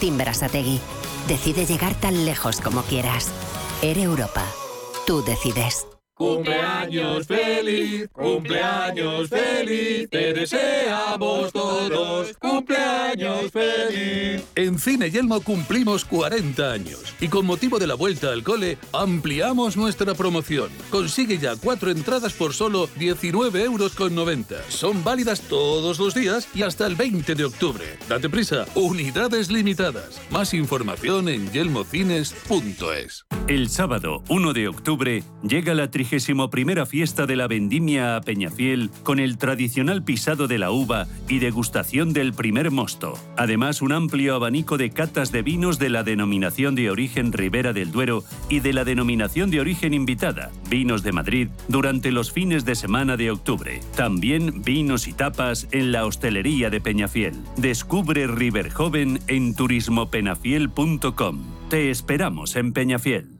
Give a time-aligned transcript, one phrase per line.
[0.00, 0.80] Martín Berasategui.
[1.28, 3.28] Decide llegar tan lejos como quieras.
[3.82, 4.46] Air Europa.
[5.06, 5.86] Tú decides.
[6.20, 14.44] Cumpleaños feliz, cumpleaños feliz, te deseamos todos, cumpleaños feliz.
[14.54, 19.78] En Cine Yelmo cumplimos 40 años y con motivo de la vuelta al cole ampliamos
[19.78, 20.68] nuestra promoción.
[20.90, 23.92] Consigue ya cuatro entradas por solo 19,90 euros.
[24.68, 27.98] Son válidas todos los días y hasta el 20 de octubre.
[28.10, 30.20] Date prisa, unidades limitadas.
[30.30, 33.24] Más información en yelmocines.es.
[33.48, 35.90] El sábado 1 de octubre llega la
[36.50, 41.38] primera fiesta de la vendimia a Peñafiel con el tradicional pisado de la uva y
[41.38, 43.14] degustación del primer mosto.
[43.36, 47.92] Además, un amplio abanico de catas de vinos de la denominación de origen Ribera del
[47.92, 52.74] Duero y de la denominación de origen invitada, Vinos de Madrid, durante los fines de
[52.74, 53.80] semana de octubre.
[53.96, 57.34] También vinos y tapas en la hostelería de Peñafiel.
[57.56, 61.38] Descubre River Joven en turismopenafiel.com.
[61.68, 63.39] Te esperamos en Peñafiel.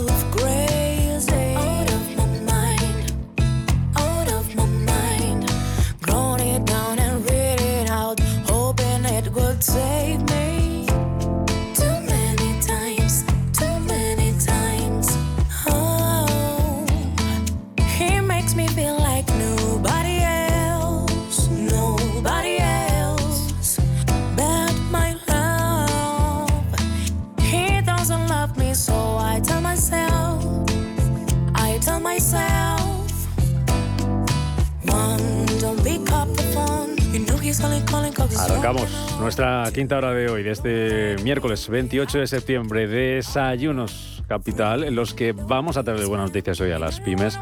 [39.31, 42.85] Nuestra quinta hora de hoy, de este miércoles 28 de septiembre.
[42.85, 47.39] Desayunos Capital, en los que vamos a traer buenas noticias hoy a las pymes,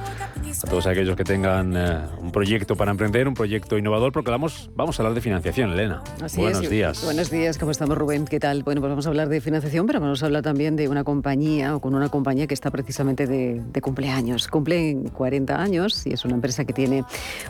[0.63, 4.69] a todos aquellos que tengan eh, un proyecto para emprender, un proyecto innovador, porque vamos,
[4.75, 6.01] vamos a hablar de financiación, Elena.
[6.35, 7.03] buenos días.
[7.03, 8.25] Buenos días, ¿cómo estamos, Rubén?
[8.25, 8.63] ¿Qué tal?
[8.63, 11.75] Bueno, pues vamos a hablar de financiación, pero vamos a hablar también de una compañía
[11.75, 14.47] o con una compañía que está precisamente de, de cumpleaños.
[14.47, 17.03] Cumplen 40 años y es una empresa que tiene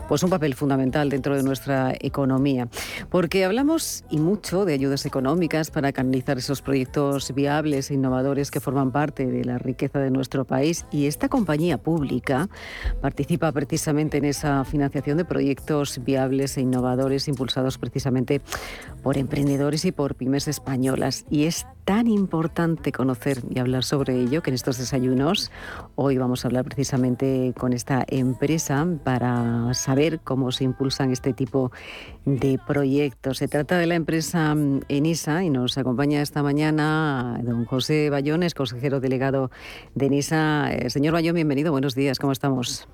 [0.08, 2.68] pues un papel fundamental dentro de nuestra economía.
[3.08, 8.60] Porque hablamos y mucho de ayudas económicas para canalizar esos proyectos viables e innovadores que
[8.60, 12.48] forman parte de la riqueza de nuestro país y esta compañía pública
[13.00, 18.40] participa precisamente en esa financiación de proyectos viables e innovadores impulsados precisamente
[19.02, 21.24] por emprendedores y por pymes españolas.
[21.30, 25.50] Y es tan importante conocer y hablar sobre ello que en estos desayunos
[25.94, 31.72] hoy vamos a hablar precisamente con esta empresa para saber cómo se impulsan este tipo
[32.24, 33.38] de proyectos.
[33.38, 34.54] Se trata de la empresa
[34.88, 39.50] ENISA y nos acompaña esta mañana don José Bayones, consejero delegado
[39.94, 40.72] de ENISA.
[40.72, 42.88] Eh, señor Bayón, bienvenido, buenos días, ¿cómo estamos?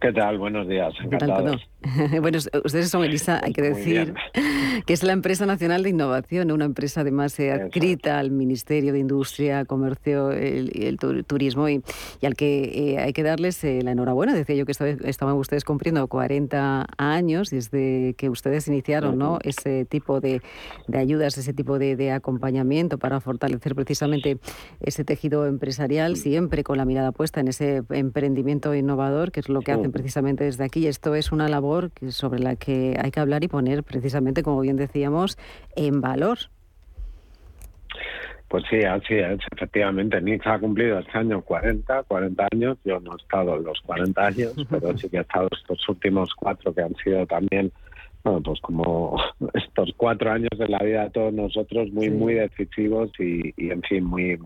[0.00, 0.38] ¿Qué tal?
[0.38, 0.92] Buenos días.
[1.02, 1.66] Encantados.
[2.20, 4.14] bueno, ustedes son Elisa, hay que decir,
[4.86, 8.98] que es la empresa nacional de innovación, una empresa además eh, adscrita al Ministerio de
[8.98, 11.82] Industria, Comercio y el, Turismo y,
[12.22, 14.34] al que eh, hay que darles eh, la enhorabuena.
[14.34, 19.38] Decía yo que estaban ustedes cumpliendo 40 años desde que ustedes iniciaron ¿no?
[19.42, 20.42] ese tipo de,
[20.92, 24.38] ayudas, ese tipo de, acompañamiento para fortalecer precisamente
[24.80, 29.60] ese tejido empresarial, siempre con la mirada puesta en ese emprendimiento innovador, que es lo
[29.60, 30.86] que hacen precisamente desde aquí.
[30.86, 34.76] Esto es una labor sobre la que hay que hablar y poner precisamente, como bien
[34.76, 35.38] decíamos,
[35.74, 36.38] en valor.
[38.48, 40.20] Pues sí, así es, efectivamente.
[40.20, 42.78] Niza ha cumplido este año 40, 40 años.
[42.84, 46.34] Yo no he estado en los 40 años, pero sí que he estado estos últimos
[46.34, 47.72] cuatro que han sido también,
[48.22, 49.16] bueno, pues como
[49.54, 54.04] estos cuatro años de la vida de todos nosotros, muy, muy decisivos y, en fin,
[54.04, 54.38] muy.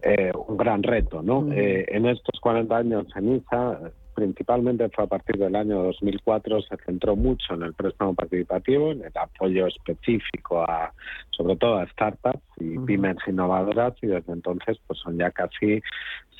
[0.00, 1.52] Eh, un gran reto, ¿no?
[1.52, 3.80] Eh, en estos 40 años en ISA
[4.18, 9.04] principalmente fue a partir del año 2004, se centró mucho en el préstamo participativo, en
[9.04, 10.92] el apoyo específico a,
[11.30, 15.80] sobre todo a startups y pymes innovadoras, y desde entonces pues son ya casi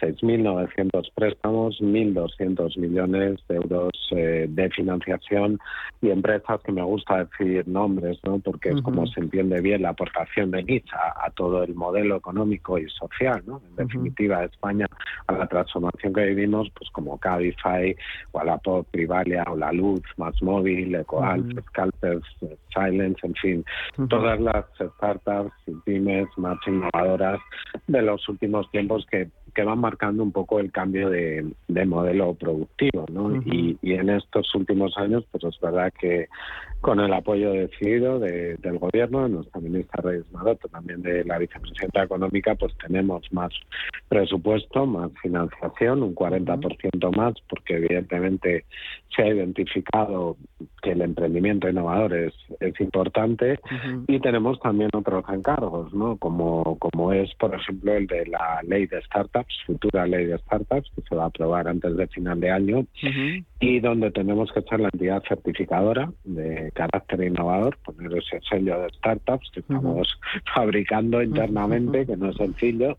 [0.00, 5.58] 6.900 préstamos, 1.200 millones de euros eh, de financiación
[6.00, 8.38] y empresas que me gusta decir nombres, ¿no?
[8.38, 12.78] porque es como se entiende bien la aportación de NICHA a, todo el modelo económico
[12.78, 13.60] y social, ¿no?
[13.70, 14.86] en definitiva, España
[15.26, 17.18] a la transformación que vivimos, pues como
[17.68, 17.96] Cabify,
[18.32, 22.24] Wallapop, Privalia, o La Luz, Más Móvil, Ecoal, Scalpers,
[22.72, 23.64] Silence, en fin,
[24.08, 24.64] todas las
[24.96, 27.40] startups y pymes más innovadoras
[27.86, 29.28] de los últimos tiempos que
[29.58, 31.44] que van marcando un poco el cambio de,
[31.84, 33.42] modelo productivo, ¿no?
[33.44, 36.28] y, en estos últimos años, pues es verdad que
[36.80, 42.04] con el apoyo decidido del gobierno, de nuestra ministra Reyes Maroto, también de la vicepresidenta
[42.04, 43.52] económica, pues tenemos más
[44.08, 48.64] presupuesto, más financiación, un 40% más, porque evidentemente
[49.14, 50.36] se ha identificado
[50.82, 53.58] que el emprendimiento innovador es, es importante.
[54.06, 56.16] Y tenemos también otros encargos, ¿no?
[56.16, 60.90] Como, como es, por ejemplo, el de la ley de startups, futura ley de startups,
[60.94, 62.86] que se va a aprobar antes de final de año,
[63.60, 68.88] y donde tenemos que echar la entidad certificadora de carácter innovador, poner ese sello de
[68.90, 70.08] startups que estamos
[70.54, 72.98] fabricando internamente, que no es sencillo,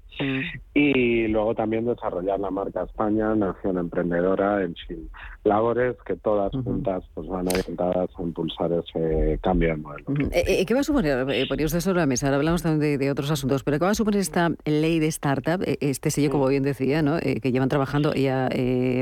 [0.73, 5.09] y luego también desarrollar la marca España, Nación Emprendedora, en fin,
[5.45, 10.05] labores que todas juntas pues van orientadas a impulsar ese cambio de modelo.
[10.31, 11.29] Eh, eh, ¿Qué va a suponer?
[11.29, 13.91] Eh, ponía usted sobre la mesa, ahora hablamos también de, otros asuntos, pero ¿qué va
[13.91, 17.17] a suponer esta ley de startup, este sello, como bien decía, ¿no?
[17.19, 18.49] que llevan trabajando ya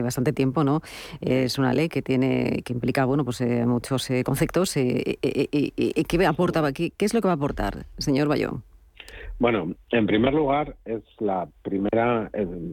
[0.03, 0.81] bastante tiempo, ¿no?
[1.47, 4.73] Es una ley que tiene que implica bueno, pues, muchos conceptos.
[4.73, 8.63] ¿Qué aporta, qué, qué es lo que va a aportar, señor Bayón?
[9.39, 12.29] Bueno, en primer lugar, es la primera,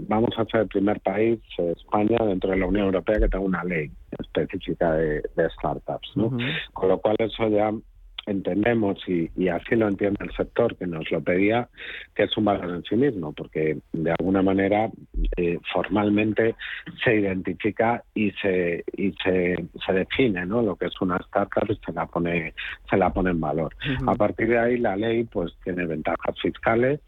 [0.09, 3.65] vamos a ser el primer país, España, dentro de la Unión Europea que tenga una
[3.65, 5.23] ley específica de,
[5.59, 6.37] startups, ¿no?
[6.73, 7.71] Con lo cual eso ya
[8.27, 11.69] entendemos, y, y, así lo entiende el sector que nos lo pedía,
[12.15, 14.91] que es un valor en sí mismo, porque de alguna manera
[15.37, 16.55] eh, formalmente
[17.03, 20.63] se identifica y se y se, se define ¿no?
[20.63, 22.55] lo que es una startup y se la pone
[22.89, 23.75] se la pone en valor.
[24.07, 27.01] A partir de ahí la ley pues tiene ventajas fiscales,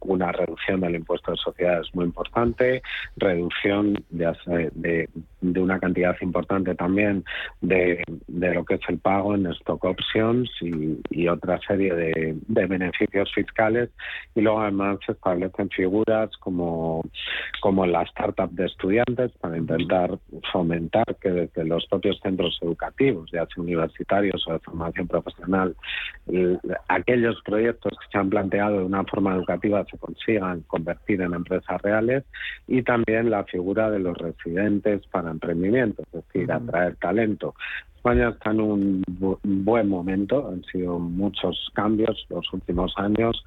[0.00, 2.82] una reducción del impuesto de sociedades muy importante,
[3.16, 5.08] reducción de, de,
[5.40, 7.24] de una cantidad importante también
[7.60, 12.36] de, de, lo que es el pago en stock options y, y otra serie de,
[12.46, 13.90] de, beneficios fiscales
[14.34, 17.04] y luego además se establecen figuras como,
[17.60, 20.18] como la startup de estudiantes para intentar
[20.52, 25.74] fomentar que desde los propios centros educativos, ya sea universitarios o de formación profesional,
[26.88, 31.80] aquellos proyectos que se han planteado de una forma educativa se consigan convertir en empresas
[31.82, 32.24] reales
[32.66, 37.54] y también la figura de los residentes para emprendimiento, es decir, atraer talento.
[38.02, 39.04] España está en un
[39.44, 43.44] buen momento, han sido muchos cambios los últimos años,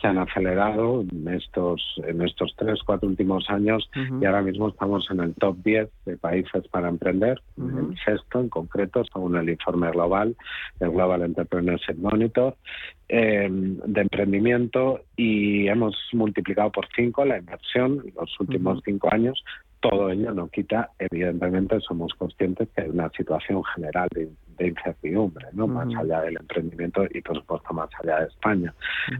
[0.00, 5.10] se han acelerado en estos, en estos tres, cuatro últimos años y ahora mismo estamos
[5.10, 9.90] en el top 10 de países para emprender, el sexto en concreto, según el informe
[9.90, 10.36] global,
[10.78, 12.54] el Global Entrepreneurship Monitor,
[13.08, 19.42] eh, de emprendimiento y hemos multiplicado por cinco la inversión en los últimos cinco años
[19.80, 24.28] todo ello no quita, evidentemente, somos conscientes que hay una situación general de,
[24.58, 25.66] incertidumbre, ¿no?
[25.66, 28.74] Más allá del emprendimiento y, por supuesto, más allá de España.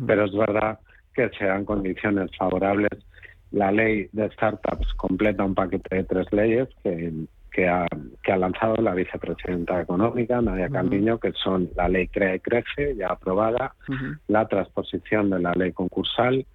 [0.06, 0.78] Pero es verdad
[1.14, 2.90] que se dan condiciones favorables.
[3.50, 7.12] La ley de startups completa un paquete de tres leyes que,
[7.52, 7.86] que, ha,
[8.22, 12.96] que ha lanzado la vicepresidenta económica, Nadia Calviño, que son la ley Crea y Crece,
[12.96, 13.74] ya aprobada,
[14.28, 16.46] la transposición de la ley concursal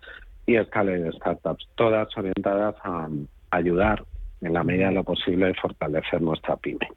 [0.45, 3.08] y esta ley de startups, todas orientadas a
[3.51, 4.03] ayudar
[4.41, 6.88] en la medida de lo posible de fortalecer nuestra pyme.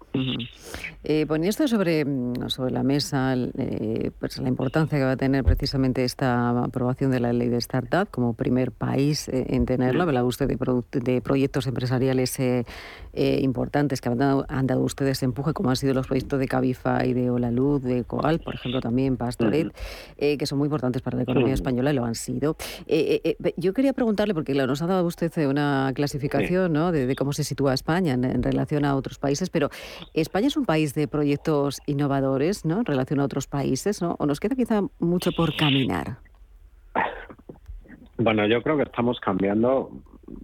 [1.04, 5.16] eh, ponía esto sobre, mm, sobre la mesa eh, pues la importancia que va a
[5.16, 10.04] tener precisamente esta aprobación de la ley de startup como primer país eh, en tenerlo.
[10.04, 10.56] Hablaba usted de,
[11.00, 12.64] de proyectos empresariales eh,
[13.12, 17.12] importantes que han dado, han dado, ustedes empuje, como han sido los proyectos de Cabify,
[17.12, 19.72] de Olaluz, de Coal, por ejemplo, también Pastoret,
[20.16, 22.56] que son muy importantes para la economía española y lo han sido.
[23.56, 26.90] yo quería preguntarle, porque claro, nos ha dado usted una clasificación ¿no?
[26.90, 29.68] de, de cómo se sitúa España en, relación a otros países, pero
[30.14, 32.78] España es un país de proyectos innovadores, ¿no?
[32.78, 34.16] En relación a otros países, ¿no?
[34.18, 36.18] ¿O nos queda quizá mucho por caminar?
[38.16, 39.90] Bueno, yo creo que estamos cambiando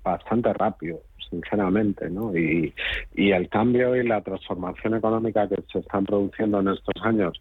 [0.03, 2.37] bastante rápido, sinceramente, ¿no?
[2.37, 2.75] Y,
[3.15, 7.41] y el cambio y la transformación económica que se están produciendo en estos años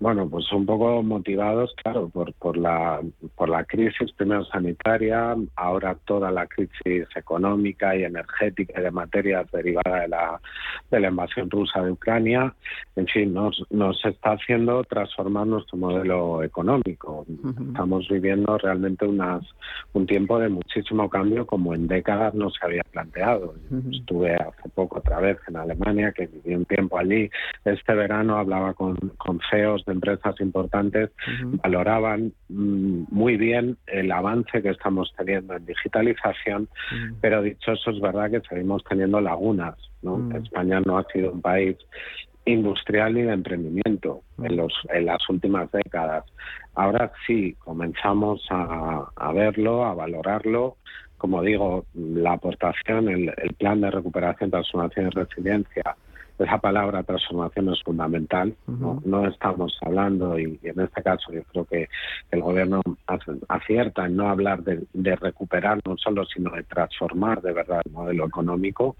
[0.00, 3.00] Bueno, pues un poco motivados, claro, por, por, la,
[3.36, 9.46] por la crisis primero sanitaria, ahora toda la crisis económica y energética y de materias
[9.52, 10.40] derivada de la,
[10.90, 12.54] de la invasión rusa de Ucrania.
[12.96, 17.26] En fin, nos, nos está haciendo transformar nuestro modelo económico.
[17.68, 19.44] Estamos viviendo realmente unas,
[19.92, 23.54] un tiempo de muchísimo cambio como en décadas no se había planteado.
[23.92, 27.30] Estuve hace poco otra vez en Alemania, que viví un tiempo allí.
[27.66, 31.10] Este verano hablaba con, con CEOs empresas importantes
[31.62, 36.68] valoraban mm, muy bien el avance que estamos teniendo en digitalización,
[37.20, 39.76] pero dicho eso es verdad que seguimos teniendo lagunas.
[40.34, 41.76] España no ha sido un país
[42.46, 46.24] industrial ni de emprendimiento en, los, en las últimas décadas.
[46.74, 50.76] Ahora sí, comenzamos a, a verlo, a valorarlo.
[51.18, 55.96] Como digo, la aportación, el, el plan de recuperación, transformación y resiliencia
[56.44, 58.54] esa palabra transformación es fundamental.
[58.66, 59.26] ¿no?
[59.26, 61.88] estamos hablando, y, en este caso yo creo que
[62.30, 62.82] el gobierno
[63.48, 68.26] acierta en no hablar de, recuperar no solo, sino de transformar de verdad el modelo
[68.26, 68.96] económico.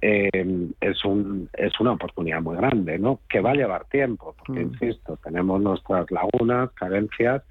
[0.00, 3.20] Eh, es, un, es una oportunidad muy grande, ¿no?
[3.28, 7.42] que va a llevar tiempo, porque, insisto, tenemos nuestras lagunas, carencias,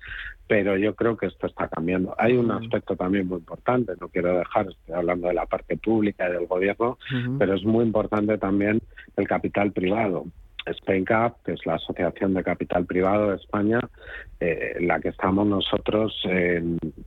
[0.48, 2.16] pero yo creo que esto está cambiando.
[2.18, 6.30] Hay un aspecto también muy importante, no quiero dejar, estoy hablando de la parte pública
[6.30, 6.98] y del gobierno,
[7.38, 8.82] pero es muy importante también
[9.18, 10.25] el capital privado.
[10.74, 13.80] SpainCap, que es la Asociación de Capital Privado de España,
[14.42, 16.13] eh, en la que estamos nosotros,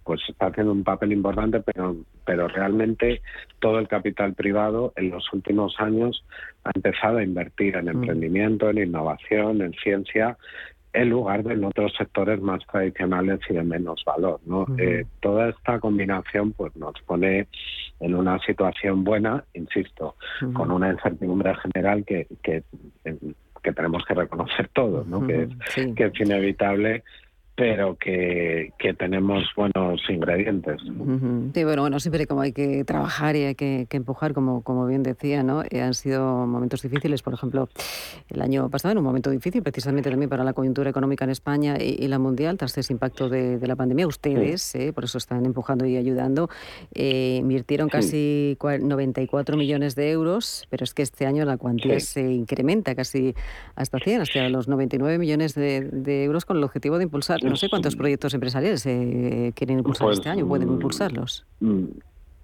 [0.05, 3.23] pues está haciendo un papel importante, pero, pero realmente
[3.59, 6.25] todo el capital privado en los últimos años
[6.65, 10.39] ha empezado a invertir en emprendimiento, en innovación, en ciencia,
[10.93, 14.41] en lugar de en otros sectores más tradicionales y de menos valor.
[14.47, 14.67] ¿no?
[14.79, 17.49] Eh, toda esta combinación pues nos pone
[18.01, 20.17] en una situación buena, insisto,
[20.55, 22.63] con una incertidumbre general que, que,
[23.63, 25.27] que tenemos que reconocer todos, ¿no?
[25.27, 27.05] que, es, que es inevitable
[27.61, 30.81] pero que, que tenemos buenos ingredientes.
[30.81, 35.03] Sí, bueno, bueno, siempre como hay que trabajar y hay que, empujar, como, como bien
[35.03, 35.63] decía, ¿no?
[35.69, 37.69] Eh, han sido momentos difíciles, por ejemplo,
[38.31, 41.77] el año pasado era un momento difícil precisamente también para la coyuntura económica en España
[41.79, 44.07] y, la mundial, tras ese impacto de, la pandemia.
[44.07, 46.49] Ustedes, eh, por eso están empujando y ayudando,
[46.95, 52.23] eh, invirtieron casi 94 millones de euros, pero es que este año la cuantía se
[52.23, 53.35] incrementa casi
[53.75, 57.57] hasta 100, hasta los 99 millones de, de euros con el objetivo de impulsar no
[57.57, 61.45] sé cuántos proyectos empresariales eh, quieren impulsar pues, este año, pueden mm, impulsarlos.
[61.61, 61.85] Mm,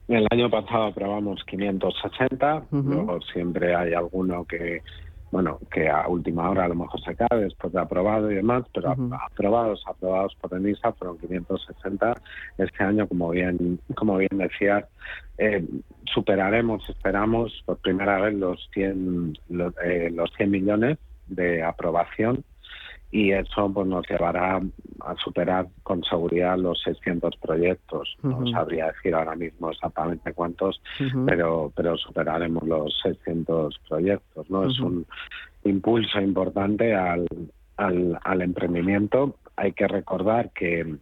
[0.08, 4.82] el año pasado aprobamos 560, luego siempre hay alguno que,
[5.32, 8.64] bueno, que a última hora a lo mejor se cae después de aprobado y demás,
[8.72, 8.94] pero
[9.24, 12.14] aprobados, aprobados por ENISA fueron 560.
[12.58, 14.84] Este año, como bien, como bien decías,
[15.38, 15.64] eh,
[16.04, 22.44] superaremos, esperamos por primera vez los 100, los, eh, los 100 millones de aprobación
[23.16, 24.60] y eso pues nos llevará
[25.00, 28.14] a superar con seguridad los 600 proyectos.
[28.22, 30.82] No sabría decir ahora mismo exactamente cuántos,
[31.24, 34.50] pero pero superaremos los 600 proyectos.
[34.50, 35.06] no Es un
[35.64, 37.26] impulso importante al,
[37.78, 39.36] al, al, emprendimiento.
[39.56, 40.96] Hay que recordar que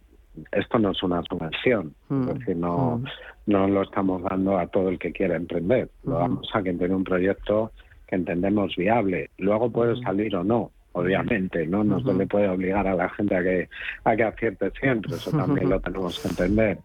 [0.53, 3.03] esto no es una subvención, es decir, no,
[3.45, 6.95] no lo estamos dando a todo el que quiera emprender, lo damos a quien tiene
[6.95, 7.73] un proyecto
[8.07, 9.31] que entendemos viable.
[9.37, 11.83] Luego puede salir o no, obviamente, ¿no?
[11.83, 13.67] No se le puede obligar a la gente a que,
[14.05, 16.79] a que acierte siempre, eso también lo tenemos que entender.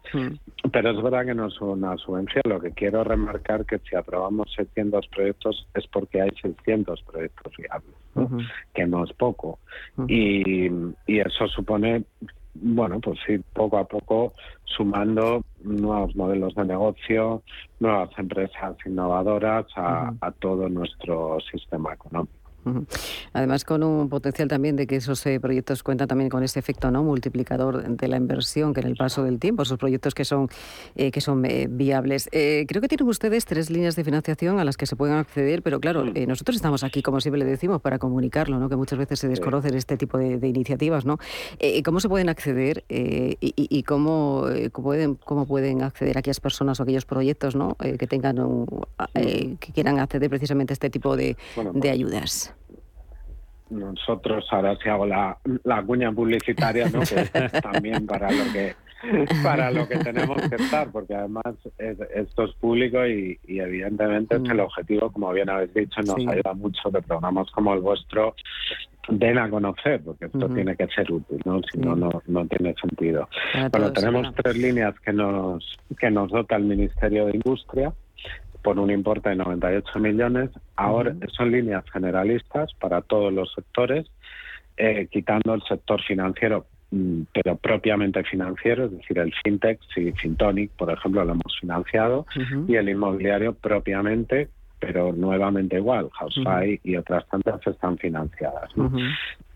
[0.73, 4.53] Pero es verdad que no es una subvención, lo que quiero remarcar que si aprobamos
[4.57, 8.43] 600 proyectos es porque hay 600 proyectos viables,
[8.75, 9.61] que no es poco.
[10.09, 10.67] y,
[11.07, 12.05] y eso supone
[12.53, 14.33] bueno, pues sí, poco a poco
[14.65, 17.43] sumando nuevos modelos de negocio,
[17.79, 22.40] nuevas empresas innovadoras a todo nuestro sistema económico.
[23.33, 26.91] Además, con un potencial también de que esos eh, proyectos cuentan también con ese efecto
[26.91, 30.49] no multiplicador de la inversión que en el paso del tiempo, esos proyectos que son,
[30.97, 32.29] eh, que son eh, viables.
[32.31, 35.81] creo que tienen ustedes tres líneas de financiación a las que se pueden acceder, pero
[35.81, 38.69] claro, nosotros estamos aquí, como siempre le decimos, para comunicarlo, ¿no?
[38.69, 41.05] que muchas veces se desconocen este tipo de, iniciativas.
[41.05, 41.19] ¿no?
[41.85, 47.57] ¿Cómo se pueden acceder y, cómo, pueden, cómo pueden acceder aquellas personas o aquellos proyectos
[47.57, 47.77] ¿no?
[47.77, 48.37] que, tengan
[49.15, 52.55] que quieran acceder precisamente a este tipo de, de pues ayudas?
[53.71, 57.01] Nosotros ahora si hago la, la cuña publicitaria no
[57.63, 58.75] también para lo que
[59.43, 64.59] para lo que tenemos que estar porque además esto es público y, evidentemente es el
[64.59, 64.61] mm.
[64.61, 68.35] objetivo como bien habéis dicho nos ayuda mucho que programas como el vuestro
[69.09, 73.29] den a conocer porque esto tiene que ser útil no si no no tiene sentido.
[73.73, 77.93] Bueno tenemos tres líneas que nos que nos dota el Ministerio de Industria
[78.63, 80.51] por un importe de 98 millones.
[80.77, 84.07] Ahora son líneas generalistas para todos los sectores
[84.77, 90.71] eh, quitando el sector financiero, mm, pero propiamente financiero, es decir, el fintech, si Fintonic,
[90.71, 92.25] por ejemplo, lo hemos financiado,
[92.67, 94.49] y el inmobiliario propiamente,
[94.79, 98.71] pero nuevamente igual, Housefy y otras tantas están financiadas.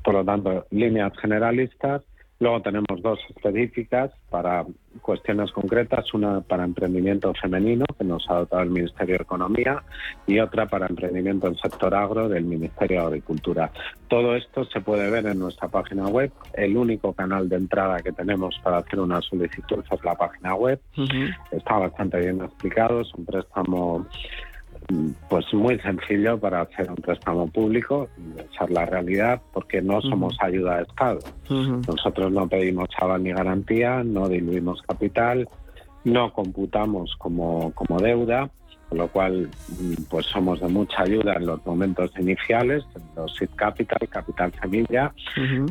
[0.02, 2.02] Por lo tanto, líneas generalistas
[2.40, 4.64] Luego tenemos dos específicas para
[5.00, 9.82] cuestiones concretas, una para emprendimiento femenino, que nos ha dotado el Ministerio de Economía,
[10.26, 13.70] y otra para emprendimiento en sector agro del Ministerio de Agricultura.
[14.08, 16.32] Todo esto se puede ver en nuestra página web.
[16.54, 20.80] El único canal de entrada que tenemos para hacer una solicitud es la página web.
[21.50, 24.06] Está bastante bien explicado, es un préstamo
[25.28, 30.36] pues muy sencillo para hacer un préstamo público, esa es la realidad, porque no somos
[30.40, 31.18] ayuda de Estado.
[31.86, 35.48] Nosotros no pedimos chaval ni garantía, no diluimos capital,
[36.04, 38.50] no computamos como, como deuda,
[38.88, 39.48] con lo cual
[40.10, 45.14] pues somos de mucha ayuda en los momentos iniciales, en los seed capital, capital semilla,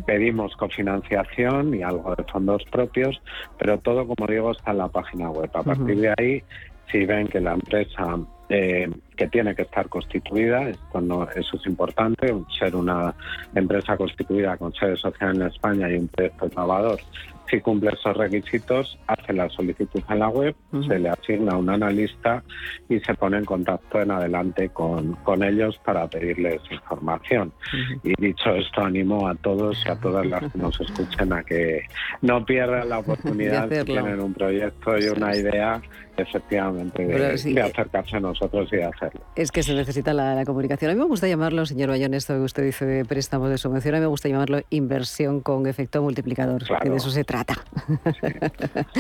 [0.06, 3.22] pedimos cofinanciación y algo de fondos propios,
[3.60, 5.50] pero todo como digo está en la página web.
[5.54, 6.44] A partir de ahí,
[6.92, 8.18] si ven que la empresa
[8.50, 13.14] eh, que tiene que estar constituida, esto eso es importante, ser una
[13.56, 17.00] empresa constituida con sede social en España y un proyecto innovador.
[17.50, 20.56] Si cumple esos requisitos, hace la solicitud en la web,
[20.88, 22.44] se le asigna un analista
[22.90, 27.52] y se pone en contacto en adelante con, con ellos para pedirles información.
[28.04, 31.84] Y dicho esto, animo a todos y a todas las que nos escuchen a que
[32.22, 35.82] no pierdan la oportunidad de, tener un proyecto y una idea
[36.18, 39.22] efectivamente de, acercarse a nosotros y de hacerlo.
[39.36, 40.92] Es que se necesita la, comunicación.
[40.92, 43.96] A mí me gusta llamarlo, señor Bayón, esto que usted dice de préstamos de subvención,
[43.96, 47.56] a mí me gusta llamarlo inversión con efecto multiplicador, que de eso se trata.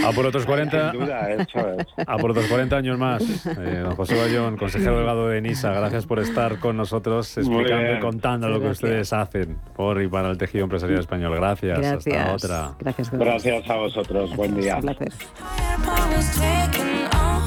[0.05, 0.93] A por otros 40,
[2.07, 3.45] a por otros 40 años más.
[3.45, 7.99] Eh, don José Bayón, consejero delegado de NISA, gracias por estar con nosotros explicando y
[7.99, 11.35] contando lo que ustedes hacen por y para el tejido empresarial español.
[11.35, 11.79] Gracias.
[11.79, 12.15] Gracias.
[12.15, 12.75] Hasta otra.
[12.79, 14.35] Gracias, gracias a vosotros.
[14.35, 14.79] Buen día.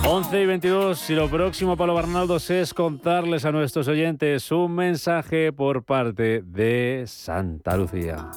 [0.09, 5.53] 11 y 22 y lo próximo, Pablo Barnaldos, es contarles a nuestros oyentes un mensaje
[5.53, 8.31] por parte de Santa Lucía.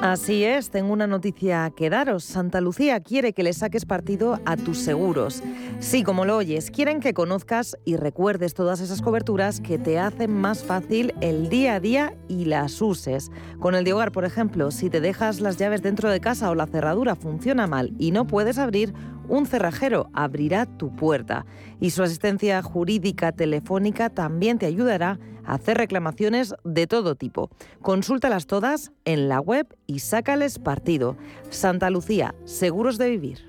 [0.00, 2.22] Así es, tengo una noticia que daros.
[2.22, 5.42] Santa Lucía quiere que le saques partido a tus seguros.
[5.80, 10.32] Sí, como lo oyes, quieren que conozcas y recuerdes todas esas coberturas que te hacen
[10.32, 13.32] más fácil el día a día y las uses.
[13.58, 16.54] Con el de hogar, por ejemplo, si te dejas las llaves dentro de casa o
[16.54, 18.94] la cerradura funciona mal y no puedes abrir,
[19.26, 21.44] un cerrajero abrirá tu puerta.
[21.80, 25.18] Y su asistencia jurídica telefónica también te ayudará
[25.48, 27.50] hacer reclamaciones de todo tipo.
[27.82, 31.16] Consúltalas todas en la web y sácales partido.
[31.50, 33.48] Santa Lucía, seguros de vivir.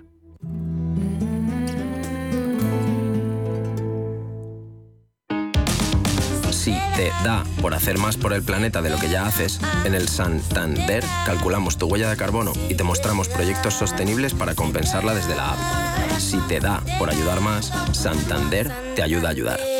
[6.51, 9.93] Si te da por hacer más por el planeta de lo que ya haces, en
[9.93, 15.35] el Santander calculamos tu huella de carbono y te mostramos proyectos sostenibles para compensarla desde
[15.35, 16.19] la app.
[16.19, 19.78] Si te da por ayudar más, Santander te ayuda a ayudar.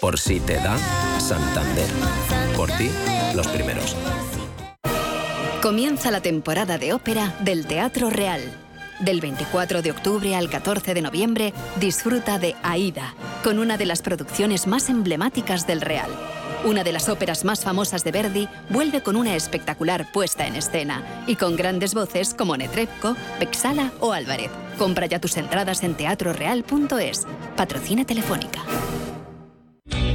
[0.00, 0.78] Por si te da,
[1.18, 1.88] Santander.
[2.56, 2.88] Por ti,
[3.34, 3.96] los primeros.
[5.60, 8.40] Comienza la temporada de ópera del Teatro Real.
[9.00, 14.02] Del 24 de octubre al 14 de noviembre, disfruta de Aida, con una de las
[14.02, 16.10] producciones más emblemáticas del Real.
[16.64, 21.24] Una de las óperas más famosas de Verdi vuelve con una espectacular puesta en escena
[21.26, 24.50] y con grandes voces como Netrebko, Bexala o Álvarez.
[24.78, 27.26] Compra ya tus entradas en teatroreal.es.
[27.56, 28.62] Patrocina Telefónica.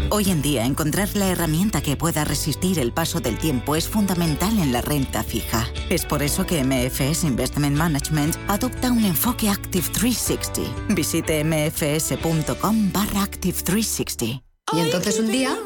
[0.09, 4.59] Hoy en día, encontrar la herramienta que pueda resistir el paso del tiempo es fundamental
[4.59, 5.67] en la renta fija.
[5.89, 10.93] Es por eso que MFS Investment Management adopta un enfoque Active 360.
[10.93, 14.43] Visite mfs.com barra Active 360.
[14.73, 15.57] Y entonces un día,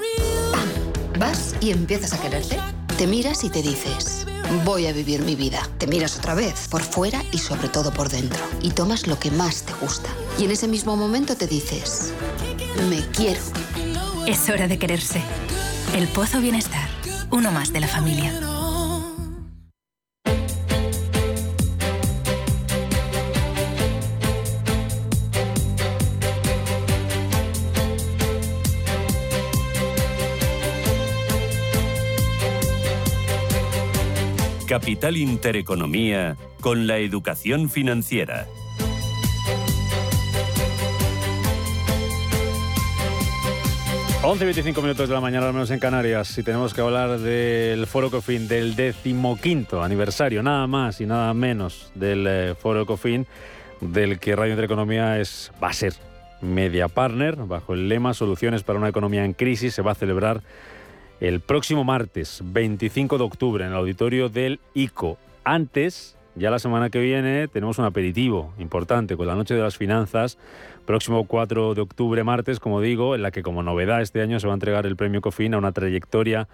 [0.51, 1.19] ¡pam!
[1.19, 2.57] Vas y empiezas a quererte.
[2.97, 4.25] Te miras y te dices,
[4.65, 5.69] voy a vivir mi vida.
[5.77, 8.39] Te miras otra vez, por fuera y sobre todo por dentro.
[8.61, 10.09] Y tomas lo que más te gusta.
[10.39, 12.11] Y en ese mismo momento te dices,
[12.89, 13.41] me quiero.
[14.27, 15.21] Es hora de quererse.
[15.95, 16.89] El Pozo Bienestar,
[17.31, 18.33] uno más de la familia.
[34.67, 38.45] Capital Intereconomía con la educación financiera.
[44.29, 47.17] 11 y 25 minutos de la mañana, al menos en Canarias, y tenemos que hablar
[47.19, 53.25] del Foro Cofin, del decimoquinto aniversario, nada más y nada menos del eh, Foro Cofin,
[53.79, 55.93] del que Radio Intereconomía es, va a ser
[56.41, 60.41] media partner, bajo el lema Soluciones para una economía en crisis, se va a celebrar
[61.21, 65.17] el próximo martes 25 de octubre en el auditorio del ICO.
[65.45, 69.77] Antes, ya la semana que viene, tenemos un aperitivo importante con la Noche de las
[69.77, 70.37] Finanzas,
[70.87, 74.47] próximo 4 de octubre, martes, como digo, en la que como novedad este año se
[74.47, 76.47] va a entregar el premio COFIN a una trayectoria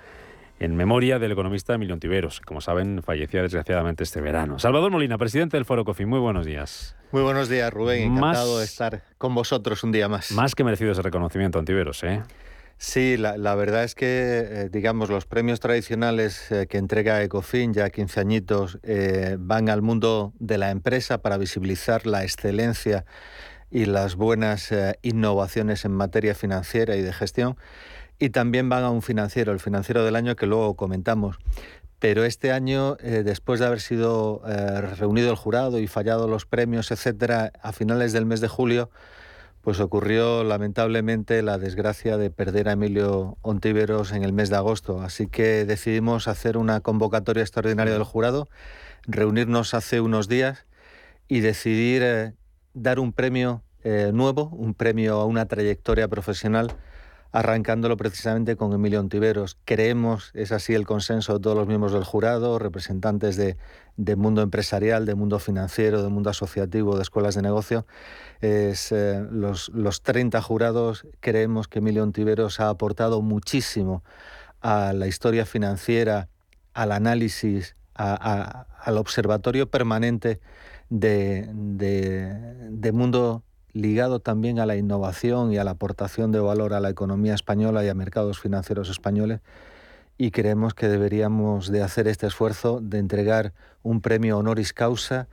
[0.59, 4.59] en memoria del economista Emilio Tiveros, que como saben fallecía desgraciadamente este verano.
[4.59, 6.97] Salvador Molina, presidente del Foro COFIN, muy buenos días.
[7.11, 8.11] Muy buenos días, Rubén.
[8.11, 10.31] Encantado de estar con vosotros un día más.
[10.31, 12.23] Más que merecido ese reconocimiento, Antiveros, ¿eh?
[12.77, 17.89] Sí, la, verdad es que, eh, digamos, los premios tradicionales eh, que entrega Ecofin, ya
[17.89, 23.05] 15 añitos, eh, van al mundo de la empresa para visibilizar la excelencia
[23.73, 27.57] y las buenas innovaciones en materia financiera y de gestión.
[28.19, 31.37] Y también van a un financiero, el financiero del año que luego comentamos.
[31.97, 34.43] Pero este año, después de haber sido
[34.99, 38.91] reunido el jurado y fallado los premios, etcétera, a finales del mes de julio,
[39.61, 45.01] pues ocurrió lamentablemente la desgracia de perder a Emilio Ontiveros en el mes de agosto.
[45.01, 48.49] Así que decidimos hacer una convocatoria extraordinaria del jurado,
[49.07, 50.67] reunirnos hace unos días
[51.27, 52.33] y decidir eh,
[52.73, 56.75] dar un premio eh, nuevo, un premio a una trayectoria profesional
[57.33, 59.57] arrancándolo precisamente con Emilio Ontiveros.
[59.65, 63.57] Creemos, es así el consenso de todos los miembros del jurado, representantes de,
[64.15, 67.87] mundo empresarial, de mundo financiero, de mundo asociativo, de escuelas de negocio,
[68.41, 74.03] es, eh, los, los 30 jurados creemos que Emilio Ontiveros ha aportado muchísimo
[74.61, 76.29] a la historia financiera,
[76.75, 80.39] al análisis, al observatorio permanente
[80.89, 83.43] de, de mundo
[83.73, 87.83] ligado también a la innovación y a la aportación de valor a la economía española
[87.83, 89.41] y a mercados financieros españoles
[90.17, 95.27] y creemos que deberíamos de hacer este esfuerzo de entregar un premio honoris causa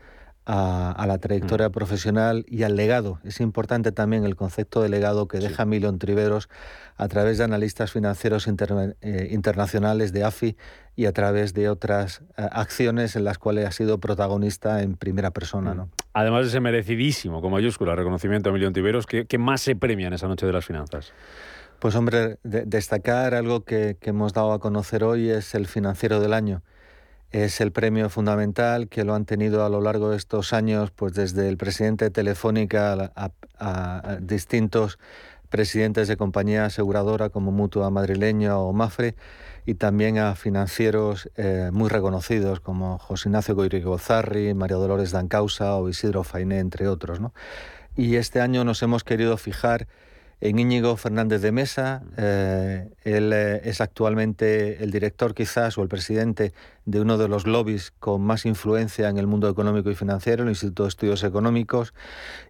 [0.52, 1.72] a, la trayectoria mm.
[1.72, 3.20] profesional y al legado.
[3.22, 6.48] Es importante también el concepto de legado que deja Milion Triveros
[6.96, 10.56] a través de analistas financieros eh, internacionales de AFI
[10.96, 15.30] y a través de otras eh, acciones en las cuales ha sido protagonista en primera
[15.30, 15.74] persona.
[15.74, 15.86] ¿no?
[15.86, 15.90] Mm.
[16.14, 20.14] Además de ese merecidísimo, con mayúscula, reconocimiento a Milion Triveros, ¿qué, más se premia en
[20.14, 21.12] esa noche de las finanzas?
[21.78, 26.34] Pues hombre, destacar algo que, que hemos dado a conocer hoy es el financiero del
[26.34, 26.62] año
[27.30, 31.14] es el premio fundamental que lo han tenido a lo largo de estos años, pues
[31.14, 34.98] desde el presidente de Telefónica a, distintos
[35.48, 39.16] presidentes de compañía aseguradora como Mutua Madrileña o Mafre
[39.66, 43.84] y también a financieros eh, muy reconocidos como José Ignacio Goyri
[44.54, 47.20] María Dolores Dancausa o Isidro Fainé, entre otros.
[47.20, 47.34] ¿no?
[47.96, 49.86] Y este año nos hemos querido fijar
[50.40, 52.02] en Íñigo Fernández de Mesa.
[52.16, 56.52] Eh, él eh, es actualmente el director quizás o el presidente
[56.86, 60.48] de uno de los lobbies con más influencia en el mundo económico y financiero, el
[60.48, 61.92] Instituto de Estudios Económicos,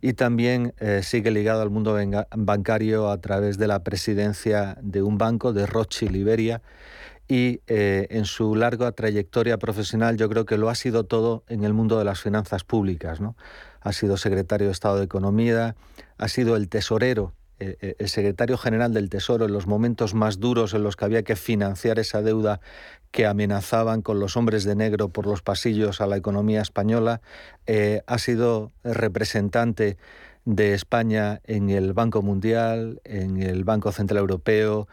[0.00, 1.98] y también eh, sigue ligado al mundo
[2.36, 6.62] bancario a través de la presidencia de un banco, de Rothschild Liberia,
[7.28, 11.72] y en su larga trayectoria profesional yo creo que lo ha sido todo en el
[11.72, 13.20] mundo de las finanzas públicas.
[13.20, 13.36] ¿no?
[13.82, 15.76] Ha sido secretario de Estado de Economía,
[16.18, 20.82] ha sido el tesorero el secretario general del Tesoro en los momentos más duros en
[20.82, 22.60] los que había que financiar esa deuda
[23.10, 27.20] que amenazaban con los hombres de negro por los pasillos a la economía española,
[27.66, 29.96] eh, ha sido representante
[30.44, 34.88] de España en el Banco Mundial, en el Banco Central Europeo,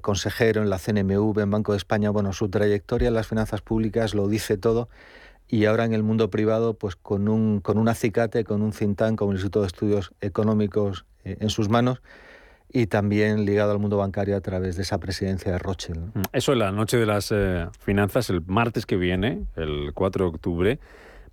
[0.00, 2.10] consejero en la CNMV, en Banco de España.
[2.10, 4.88] Bueno, su trayectoria en las finanzas públicas lo dice todo
[5.52, 8.96] y ahora en el mundo privado, pues con un, con un acicate, con un think
[8.96, 12.02] tank, como el Instituto de Estudios Económicos eh, en sus manos
[12.72, 16.10] y también ligado al mundo bancario a través de esa presidencia de Rothschild.
[16.14, 20.24] Mm, eso es la noche de las eh, finanzas, el martes que viene, el 4
[20.24, 20.78] de octubre.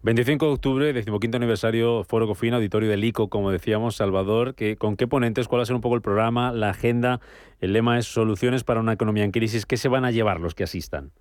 [0.02, 4.56] 25 de octubre, decimoquinto aniversario, Foro Cofina, auditorio del ICO, como decíamos, Salvador.
[4.56, 5.48] Que, ¿Con qué ponentes?
[5.48, 7.20] ¿Cuál va a ser un poco el programa, la agenda?
[7.60, 9.66] El lema es soluciones para una economía en crisis.
[9.66, 11.12] ¿Qué se van a llevar los que asistan?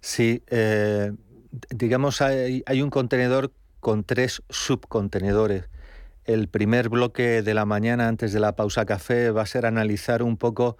[0.00, 1.12] Sí, eh,
[1.70, 5.70] digamos, hay, hay un contenedor con tres subcontenedores.
[6.24, 10.22] El primer bloque de la mañana antes de la pausa café va a ser analizar
[10.22, 10.76] un poco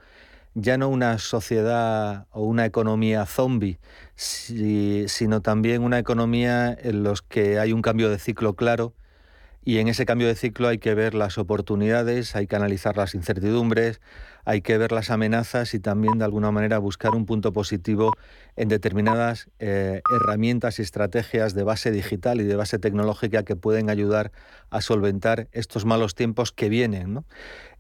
[0.55, 3.79] ya no una sociedad o una economía zombie,
[4.15, 8.95] sino también una economía en los que hay un cambio de ciclo claro
[9.65, 13.15] y en ese cambio de ciclo hay que ver las oportunidades, hay que analizar las
[13.15, 14.01] incertidumbres,
[14.45, 18.13] hay que ver las amenazas y también de alguna manera buscar un punto positivo
[18.57, 23.91] en determinadas eh, herramientas y estrategias de base digital y de base tecnológica que pueden
[23.91, 24.33] ayudar
[24.71, 27.25] a solventar estos malos tiempos que vienen.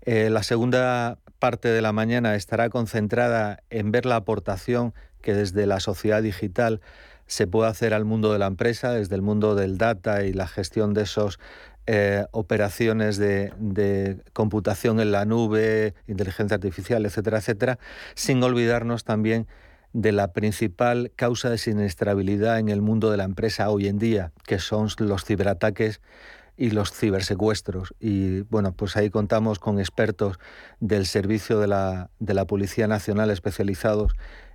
[0.02, 5.66] Eh, la segunda parte de la mañana estará concentrada en ver la aportación que desde
[5.66, 6.80] la sociedad digital
[7.26, 10.46] se puede hacer al mundo de la empresa, desde el mundo del data y la
[10.46, 11.38] gestión de esos
[11.86, 17.78] eh, operaciones de, de, computación en la nube, inteligencia artificial, etcétera, etcétera,
[18.14, 19.46] sin olvidarnos también
[19.92, 24.32] de la principal causa de siniestrabilidad en el mundo de la empresa hoy en día,
[24.46, 26.00] que son los ciberataques
[26.56, 27.94] y los cibersecuestros.
[28.00, 30.38] Y bueno, pues ahí contamos con expertos
[30.80, 34.12] del servicio de la, de la Policía Nacional especializados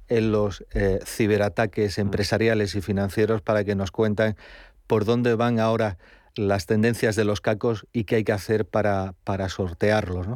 [0.07, 4.37] en los eh, ciberataques empresariales y financieros para que nos cuenten
[4.87, 5.97] por dónde van ahora
[6.37, 10.27] las tendencias de los cacos y qué hay que hacer para, para sortearlos.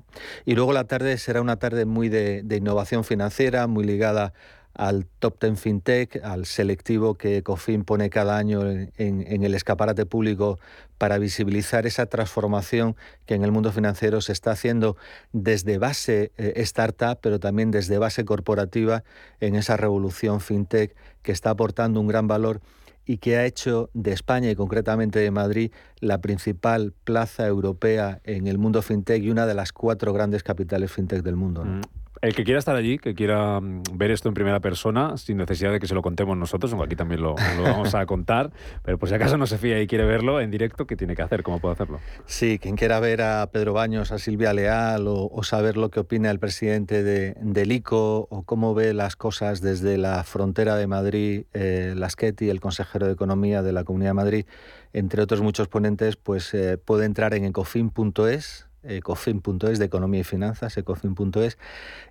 [0.46, 4.34] Y luego la tarde será una tarde muy de, de innovación financiera, muy ligada
[4.74, 10.60] al Top Ten FinTech, al selectivo que Ecofin pone cada año en, el escaparate público
[10.98, 14.96] para visibilizar esa transformación que en el mundo financiero se está haciendo
[15.34, 19.04] desde base eh, startup, pero también desde base corporativa
[19.40, 22.62] en esa revolución FinTech que está aportando un gran valor
[23.06, 28.48] y que ha hecho de España y concretamente de Madrid la principal plaza europea en
[28.48, 31.66] el mundo fintech y una de las cuatro grandes capitales fintech del mundo.
[31.66, 31.82] Mm.
[32.22, 35.72] El que quiera estar allí, que quiera mm, ver esto en primera persona, sin necesidad
[35.72, 38.52] de que se lo contemos nosotros, aunque aquí también lo, vamos a contar,
[38.84, 41.24] pero por si acaso no se fía y quiere verlo en directo, ¿qué tiene que
[41.24, 41.42] hacer?
[41.42, 42.00] ¿Cómo puede hacerlo?
[42.28, 46.30] Sí, quien quiera ver a Pedro Baños, a Silvia Leal o, saber lo que opina
[46.30, 51.46] el presidente de, del ICO o cómo ve las cosas desde la frontera de Madrid,
[51.54, 54.46] eh, Lasqueti, el consejero de Economía de la Comunidad de Madrid,
[54.94, 60.78] entre otros muchos ponentes, pues eh, puede entrar en ecofin.es ecofin.es de economía y finanzas,
[60.78, 61.58] ecofin.es,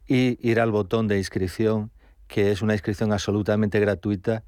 [0.06, 1.90] y ir al botón de inscripción,
[2.26, 4.44] que es una inscripción absolutamente gratuita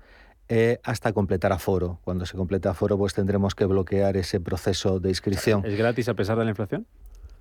[0.49, 1.99] eh, hasta completar aforo.
[2.05, 5.65] Cuando se completa aforo, pues tendremos que bloquear ese proceso de inscripción.
[5.65, 6.87] ¿Es gratis a pesar de la inflación?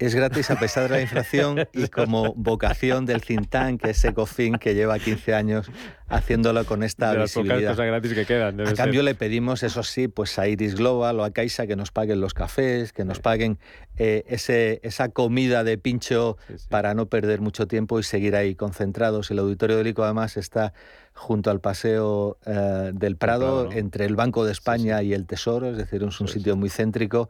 [0.06, 4.56] Es gratis a pesar de la inflación y como vocación del Cintán, que es Ecofin,
[4.56, 5.72] que lleva 15 años
[6.08, 7.72] haciéndolo con esta de visibilidad.
[7.72, 8.60] cosas gratis que quedan.
[8.60, 11.92] a cambio le pedimos, eso sí, pues a Iris Global o a Caixa que nos
[11.92, 13.60] paguen los cafés, que nos paguen
[13.98, 16.38] eh, ese, esa comida de pincho
[16.70, 19.30] para no perder mucho tiempo y seguir ahí concentrados.
[19.32, 20.74] El auditorio del ICO además está
[21.22, 25.78] junto al Paseo eh, del Prado, entre el Banco de España y el Tesoro, es
[25.78, 27.30] decir, es un sitio muy céntrico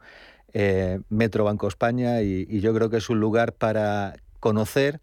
[0.54, 5.00] eh, Metro Banco España y, yo creo que es un lugar para conocer,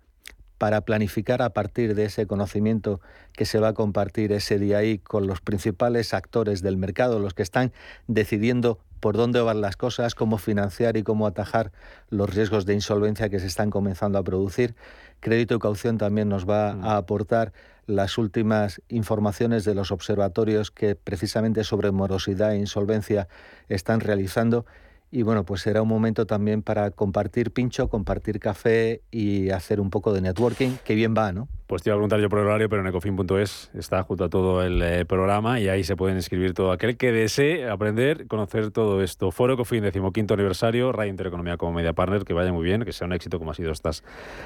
[0.57, 2.99] para planificar a partir de ese conocimiento
[3.33, 7.35] que se va a compartir ese día ahí con los principales actores del mercado, los
[7.35, 7.71] que están
[8.07, 11.71] decidiendo por dónde van las cosas, cómo financiar y cómo atajar
[12.09, 14.75] los riesgos de insolvencia que se están comenzando a producir.
[15.19, 16.85] Crédito y caución también nos va mm.
[16.85, 17.53] a aportar
[17.85, 23.27] las últimas informaciones de los observatorios que precisamente sobre morosidad e insolvencia
[23.67, 24.65] están realizando
[25.11, 29.89] y bueno, pues será un momento también para compartir pincho, compartir café y hacer un
[29.89, 31.47] poco de networking, que bien va, ¿no?
[31.69, 34.29] Pues te iba a preguntar yo por el horario, pero en ecofin.es está junto a
[34.29, 38.71] todo el eh, programa y ahí se pueden inscribir todo aquel que desee aprender, conocer
[38.71, 39.29] todo esto.
[39.29, 43.05] Foro Ecofin, decimoquinto aniversario, Radio Intereconomía como media partner, que vaya muy bien, que sea
[43.05, 44.03] un éxito como ha sido estas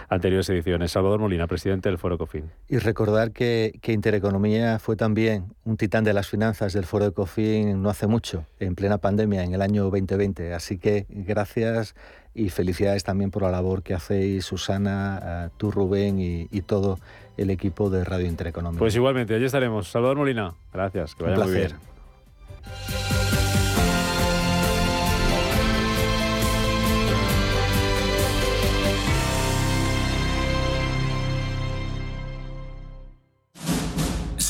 [0.10, 0.92] anteriores ediciones.
[0.92, 2.52] Salvador Molina, presidente del Foro Ecofin.
[2.68, 7.82] Y recordar que, que Intereconomía fue también un titán de las finanzas del Foro Ecofin
[7.82, 10.54] no hace mucho, en plena pandemia, en el año 2020.
[10.54, 11.96] Así que gracias
[12.34, 17.00] y felicidades también por la labor que hacéis Susana, tú Rubén y, todo
[17.38, 18.80] el equipo de Radio Intereconomía.
[18.80, 19.88] Pues igualmente, allí estaremos.
[19.88, 23.23] Salvador Molina, gracias, que vaya muy bien.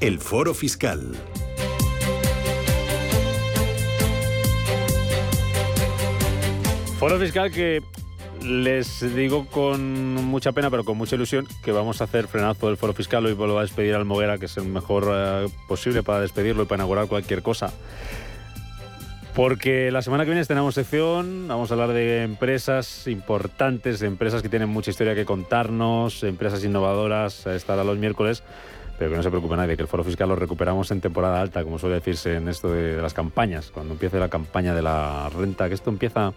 [0.00, 1.14] El Foro Fiscal.
[6.98, 7.82] Foro Fiscal que
[8.42, 12.76] les digo con mucha pena, pero con mucha ilusión, que vamos a hacer frenazo del
[12.76, 13.26] foro fiscal.
[13.26, 16.62] Hoy lo va a despedir al Moguera, que es el mejor eh, posible para despedirlo
[16.62, 17.72] y para inaugurar cualquier cosa.
[19.34, 24.48] Porque la semana que viene tenemos sección, vamos a hablar de empresas importantes, empresas que
[24.48, 28.42] tienen mucha historia que contarnos, empresas innovadoras, estará los miércoles,
[28.98, 31.62] pero que no se preocupe nadie, que el foro fiscal lo recuperamos en temporada alta,
[31.64, 35.28] como suele decirse en esto de, de las campañas, cuando empiece la campaña de la
[35.30, 36.32] renta, que esto empieza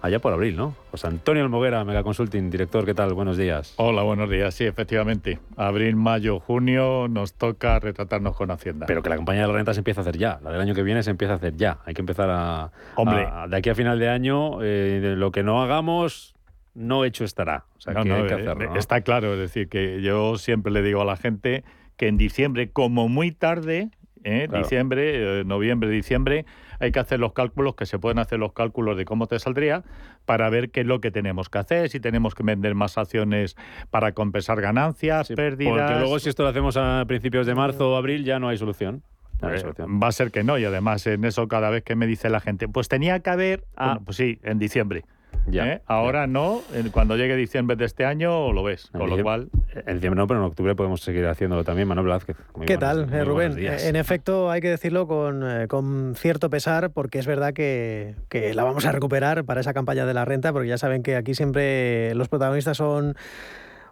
[0.00, 0.74] allá por abril, ¿no?
[0.90, 3.14] José Antonio Almoguera, Mega Consulting, director, ¿qué tal?
[3.14, 3.74] Buenos días.
[3.76, 4.52] Hola, buenos días.
[4.52, 5.38] Sí, efectivamente.
[5.56, 8.86] Abril, mayo, junio nos toca retratarnos con Hacienda.
[8.86, 10.40] Pero que la campaña de la renta se empieza a hacer ya.
[10.42, 11.78] La del año que viene se empieza a hacer ya.
[11.86, 12.72] Hay que empezar a...
[12.96, 13.28] Hombre.
[13.30, 16.34] a- de aquí a final de año, eh, de lo que no hagamos,
[16.74, 17.66] no hecho estará.
[17.76, 18.70] O sea, No, que no, hay que eh, hacerlo.
[18.70, 18.76] ¿no?
[18.80, 21.62] Está claro, es decir, que yo siempre le digo a la gente
[21.96, 23.90] que en diciembre, como muy tarde,
[24.24, 24.46] ¿eh?
[24.48, 24.62] Claro.
[24.62, 26.44] diciembre, eh, noviembre, diciembre,
[26.80, 29.84] hay que hacer los cálculos, que se pueden hacer los cálculos de cómo te saldría
[30.24, 33.56] para ver qué es lo que tenemos que hacer, si tenemos que vender más acciones
[33.90, 35.78] para compensar ganancias, pérdidas.
[35.78, 38.56] Porque luego si esto lo hacemos a principios de marzo o abril ya no hay
[38.56, 39.02] solución.
[39.42, 42.38] Va a ser que no, y además en eso cada vez que me dice la
[42.40, 43.86] gente, pues tenía que haber, Ah.
[43.86, 45.04] bueno, pues sí, en diciembre.
[45.46, 45.82] Ya, ¿eh?
[45.86, 49.48] Ahora no, cuando llegue diciembre de este año lo ves, En con lo diciembre- cual...
[49.86, 51.88] En diciembre no, pero en octubre podemos seguir haciéndolo también.
[51.88, 52.36] Manuel Blázquez.
[52.54, 53.58] muy ¿Qué tal, muy eh, Rubén?
[53.58, 58.14] Eh, En efecto, hay que decirlo con, eh, con cierto pesar, porque es verdad que,
[58.28, 61.16] que la vamos a recuperar para esa campaña de la renta, porque ya saben que
[61.16, 63.16] aquí siempre los protagonistas son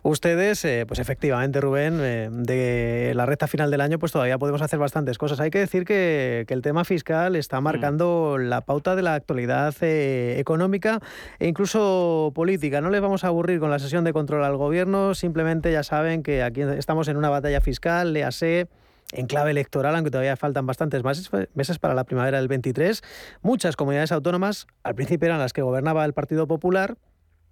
[0.02, 0.64] ustedes.
[0.64, 4.78] Eh, pues efectivamente, Rubén, eh, de la recta final del año, pues todavía podemos hacer
[4.78, 5.40] bastantes cosas.
[5.40, 9.74] Hay que decir que, que el tema fiscal está marcando la pauta de la actualidad
[9.80, 11.00] eh, económica
[11.38, 12.80] e incluso política.
[12.80, 16.22] No les vamos a aburrir con la sesión de control al gobierno, simplemente ya saben
[16.22, 18.68] que aquí estamos en una batalla fiscal, léase
[19.12, 23.02] en clave electoral, aunque todavía faltan bastantes meses, meses para la primavera del 23.
[23.42, 26.96] Muchas comunidades autónomas, al principio eran las que gobernaba el Partido Popular,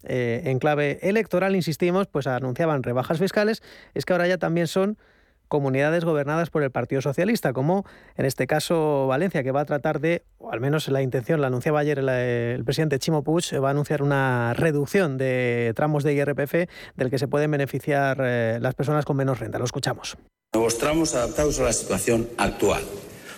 [0.04, 3.62] eh, en clave electoral, insistimos, pues anunciaban rebajas fiscales,
[3.94, 4.98] es que ahora ya también son
[5.48, 7.84] comunidades gobernadas por el Partido Socialista, como
[8.16, 11.48] en este caso Valencia, que va a tratar de, o al menos la intención, la
[11.48, 16.14] anunciaba ayer el, presidente Chimo Puig, eh, va a anunciar una reducción de tramos de
[16.14, 19.58] IRPF del que se pueden beneficiar eh, las personas con menos renta.
[19.58, 20.16] Lo escuchamos.
[20.54, 22.82] Nuevos tramos adaptados a la situación actual.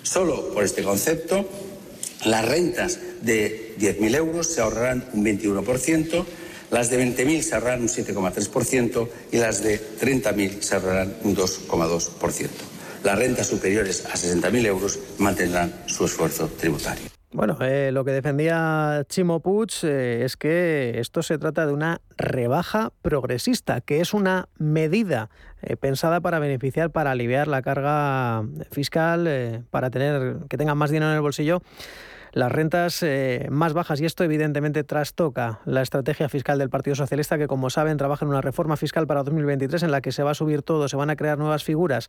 [0.03, 1.47] Solo por este concepto,
[2.25, 6.25] las rentas de 10.000 euros se ahorrarán un 21%,
[6.71, 12.49] las de 20.000 se ahorrarán un 7,3% y las de 30.000 se ahorrarán un 2,2%.
[13.03, 17.11] Las rentas superiores a 60.000 euros mantendrán su esfuerzo tributario.
[17.33, 22.01] Bueno, eh, lo que defendía Chimo Puig eh, es que esto se trata de una
[22.17, 25.31] rebaja progresista, que es una medida
[25.63, 30.91] eh, pensada para beneficiar, para aliviar la carga fiscal, eh, para tener que tengan más
[30.91, 31.63] dinero en el bolsillo
[32.33, 37.39] las rentas eh, más bajas y esto evidentemente trastoca la estrategia fiscal del Partido Socialista
[37.39, 40.33] que como saben trabaja en una reforma fiscal para 2023 en la que se va
[40.33, 42.09] a subir todo, se van a crear nuevas figuras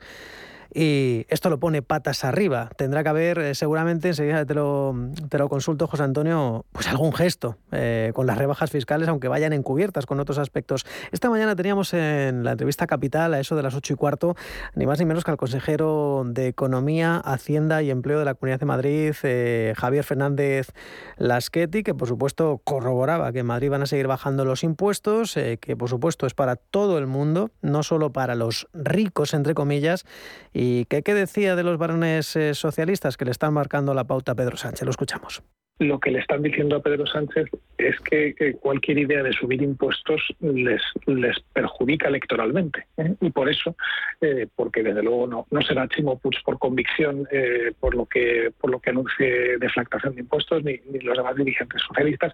[0.74, 2.70] y esto lo pone patas arriba.
[2.78, 4.96] Tendrá que haber eh, seguramente, enseguida te lo,
[5.30, 9.54] te lo consulto José Antonio, pues algún gesto eh, con las rebajas fiscales aunque vayan
[9.54, 10.86] encubiertas con otros aspectos.
[11.12, 14.36] Esta mañana teníamos en la entrevista Capital a eso de las ocho y cuarto
[14.76, 18.60] ni más ni menos que al consejero de Economía, Hacienda y Empleo de la Comunidad
[18.60, 20.72] de Madrid, eh, Javier Fernández
[21.18, 25.76] Lasqueti, que por supuesto corroboraba que en Madrid van a seguir bajando los impuestos, que
[25.76, 30.06] por supuesto es para todo el mundo, no solo para los ricos, entre comillas.
[30.54, 34.34] ¿Y qué, qué decía de los varones eh, socialistas que le están marcando la pauta
[34.34, 34.84] a Pedro Sánchez?
[34.84, 35.43] Lo escuchamos
[35.82, 37.47] lo que le están diciendo a Pedro Sánchez
[37.78, 42.86] es que, cualquier idea de subir impuestos les, les perjudica electoralmente.
[42.97, 43.15] ¿eh?
[43.19, 43.76] Y por eso,
[44.21, 48.52] eh, porque desde luego no, no será Chimo Puig por convicción eh, por lo que
[48.60, 52.32] por lo que anuncie deflactación de impuestos, ni los demás dirigentes socialistas,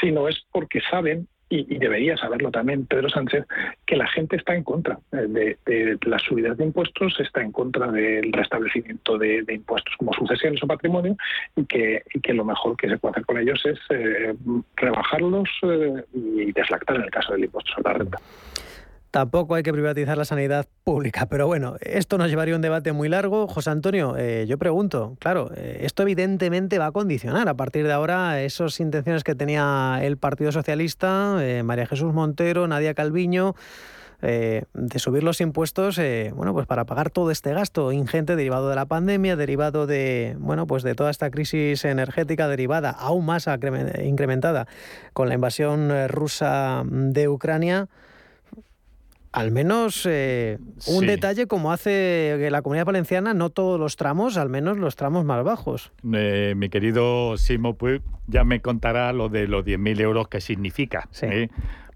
[0.00, 3.44] sino es porque saben y, y, debería saberlo también Pedro Sánchez,
[3.86, 7.86] que la gente está en contra de, de las subidas de impuestos, está en contra
[7.88, 11.16] del restablecimiento de, de impuestos como sucesiones o patrimonio
[11.54, 14.34] y que, y que, lo mejor que se puede hacer con ellos es eh,
[14.76, 18.18] rebajarlos eh, y deflactar en el caso del impuesto sobre la renta.
[19.10, 22.92] Tampoco hay que privatizar la sanidad pública, pero bueno, esto nos llevaría a un debate
[22.92, 23.46] muy largo.
[23.46, 27.92] José Antonio, eh, yo pregunto, claro, eh, esto evidentemente va a condicionar a partir de
[27.92, 33.54] ahora esas intenciones que tenía el Partido Socialista, eh, María Jesús Montero, Nadia Calviño,
[34.22, 38.70] eh, de subir los impuestos, eh, bueno, pues para pagar todo este gasto ingente derivado
[38.70, 43.46] de la pandemia, derivado de, bueno, pues de toda esta crisis energética derivada aún más
[44.02, 44.66] incrementada
[45.12, 47.88] con la invasión rusa de Ucrania
[49.36, 51.06] al menos eh, un Sí.
[51.06, 55.44] detalle como hace la comunidad valenciana, no todos los tramos, al menos los tramos más
[55.44, 55.92] bajos.
[56.12, 61.08] Eh, mi querido Simo Puig ya me contará lo de los 10.000 euros que significa.
[61.20, 61.48] ¿eh?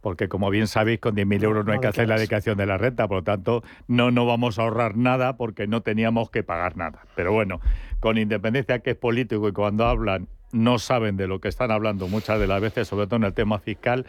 [0.03, 2.76] Porque como bien sabéis, con 10.000 euros no hay que hacer la declaración de la
[2.78, 6.76] renta, por lo tanto, no nos vamos a ahorrar nada porque no teníamos que pagar
[6.76, 7.03] nada.
[7.16, 7.61] Pero bueno,
[8.01, 12.09] con independencia que es político y cuando hablan no saben de lo que están hablando
[12.09, 14.05] muchas de las veces, sobre todo en el tema fiscal,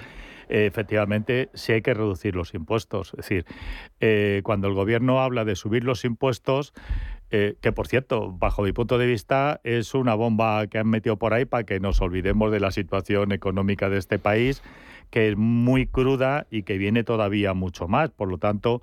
[0.51, 3.09] efectivamente sí hay que reducir los impuestos.
[3.13, 3.45] Es decir,
[3.99, 6.73] eh, cuando el gobierno habla de subir los impuestos,
[7.31, 11.17] eh, que por cierto, bajo mi punto de vista, es una bomba que han metido
[11.17, 14.61] por ahí para que nos olvidemos de la situación económica de este país,
[15.09, 18.11] que es muy cruda y que viene todavía mucho más.
[18.11, 18.81] Por lo tanto,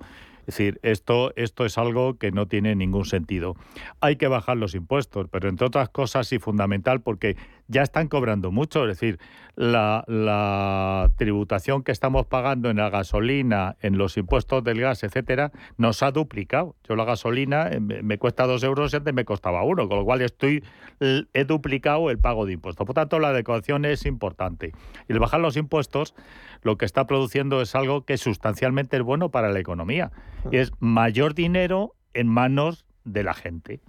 [0.49, 3.55] decir, esto, esto es algo que no tiene ningún sentido.
[4.01, 7.37] Hay que bajar los impuestos, pero entre otras cosas y fundamental porque
[7.69, 8.83] ya están cobrando mucho.
[8.83, 9.19] Es decir,
[9.55, 15.51] la, la tributación que estamos pagando en la gasolina, en los impuestos del gas, etcétera,
[15.77, 16.75] nos ha duplicado.
[16.83, 19.99] Yo la gasolina eh, me, me cuesta dos euros y antes me costaba uno, con
[19.99, 20.63] lo cual estoy
[20.99, 22.85] he duplicado el pago de impuestos.
[22.85, 24.73] Por tanto, la adecuación es importante.
[25.07, 26.15] Y el bajar los impuestos
[26.61, 30.11] lo que está produciendo es algo que sustancialmente es bueno para la economía.
[30.51, 33.79] Y es mayor dinero en manos de la gente.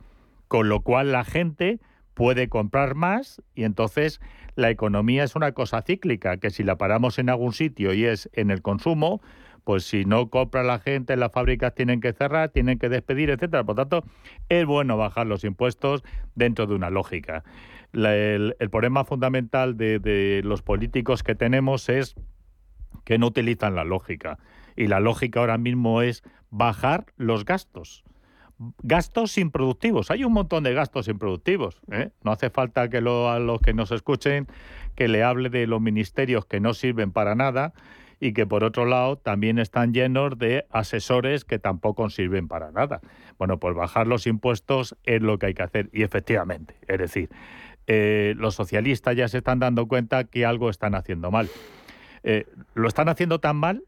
[0.47, 1.81] Con lo cual la gente
[2.21, 4.21] puede comprar más y entonces
[4.55, 8.29] la economía es una cosa cíclica, que si la paramos en algún sitio y es
[8.35, 9.23] en el consumo,
[9.65, 13.65] pues si no compra la gente, las fábricas tienen que cerrar, tienen que despedir, etcétera.
[13.65, 14.05] Por tanto,
[14.51, 16.05] es bueno bajar los impuestos
[16.35, 17.43] dentro de una lógica.
[17.95, 22.17] El, problema fundamental de los políticos que tenemos es
[23.07, 24.39] que no utilizan la lógica.
[24.77, 28.05] Y la lógica ahora mismo es bajar los gastos.
[28.83, 30.11] Gastos improductivos.
[30.11, 31.81] Hay un montón de gastos improductivos.
[31.91, 32.11] ¿eh?
[32.23, 34.47] No hace falta que a los que nos escuchen
[34.95, 37.73] que le hable de los ministerios que no sirven para nada
[38.21, 43.01] y que por otro lado también están llenos de asesores que tampoco sirven para nada.
[43.39, 47.31] Bueno, pues bajar los impuestos es lo que hay que hacer y efectivamente, es decir,
[47.87, 51.49] eh, los socialistas ya se están dando cuenta que algo están haciendo mal.
[52.23, 53.85] Eh, lo están haciendo tan mal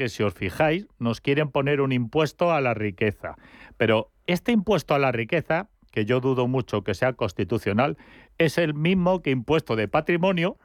[0.00, 3.36] que si os fijáis, nos quieren poner un impuesto a la riqueza.
[3.76, 7.98] Pero este impuesto a la riqueza, que yo dudo mucho que sea constitucional,
[8.38, 10.56] es el mismo que impuesto de patrimonio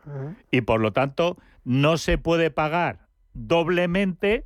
[0.52, 4.46] y por lo tanto no se puede pagar doblemente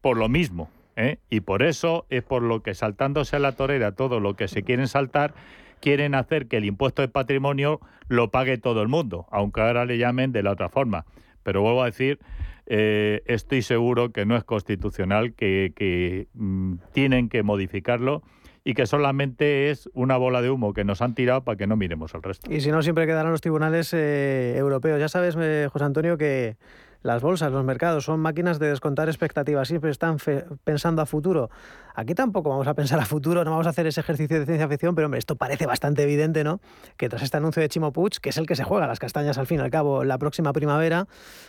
[0.00, 0.68] por lo mismo.
[0.96, 1.18] ¿eh?
[1.30, 4.64] Y por eso es por lo que saltándose a la torera todo lo que se
[4.64, 5.32] quieren saltar,
[5.78, 7.78] quieren hacer que el impuesto de patrimonio
[8.08, 11.04] lo pague todo el mundo, aunque ahora le llamen de la otra forma.
[11.44, 12.18] Pero vuelvo a decir,
[12.66, 18.22] eh, estoy seguro que no es constitucional, que, que, mm, tienen que modificarlo
[18.64, 21.76] y que solamente es una bola de humo que nos han tirado para que no
[21.76, 22.50] miremos el resto.
[22.50, 24.98] Y si no, siempre quedarán los tribunales eh, europeos.
[24.98, 26.56] Ya sabes, eh, José Antonio, que
[27.04, 30.16] las bolsas, los mercados son máquinas de descontar expectativas, siempre están
[30.64, 31.50] pensando a futuro.
[31.94, 34.66] Aquí tampoco vamos a pensar a futuro, no vamos a hacer ese ejercicio de ciencia
[34.66, 36.60] ficción, pero hombre, esto parece bastante evidente, ¿no?
[36.96, 39.36] Que tras este anuncio de Chimo Puig, que es el que se juega las castañas
[39.36, 41.06] al fin y al cabo la próxima primavera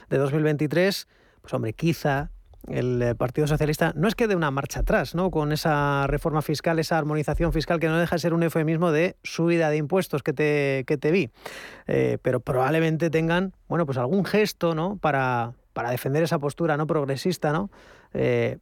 [0.10, 1.08] de 2023,
[1.42, 2.32] pues hombre, quizá
[2.68, 5.32] el eh, Partido Socialista no es que dé una marcha atrás, ¿no?
[5.32, 9.18] Con esa reforma fiscal, esa armonización fiscal que no deja de ser un eufemismo de
[9.24, 11.30] subida de impuestos que te, que te vi.
[11.88, 14.98] Eh, pero probablemente tengan, bueno, pues algún gesto, ¿no?
[14.98, 17.70] Para, para defender esa postura no progresista, ¿no?
[18.14, 18.58] Eh,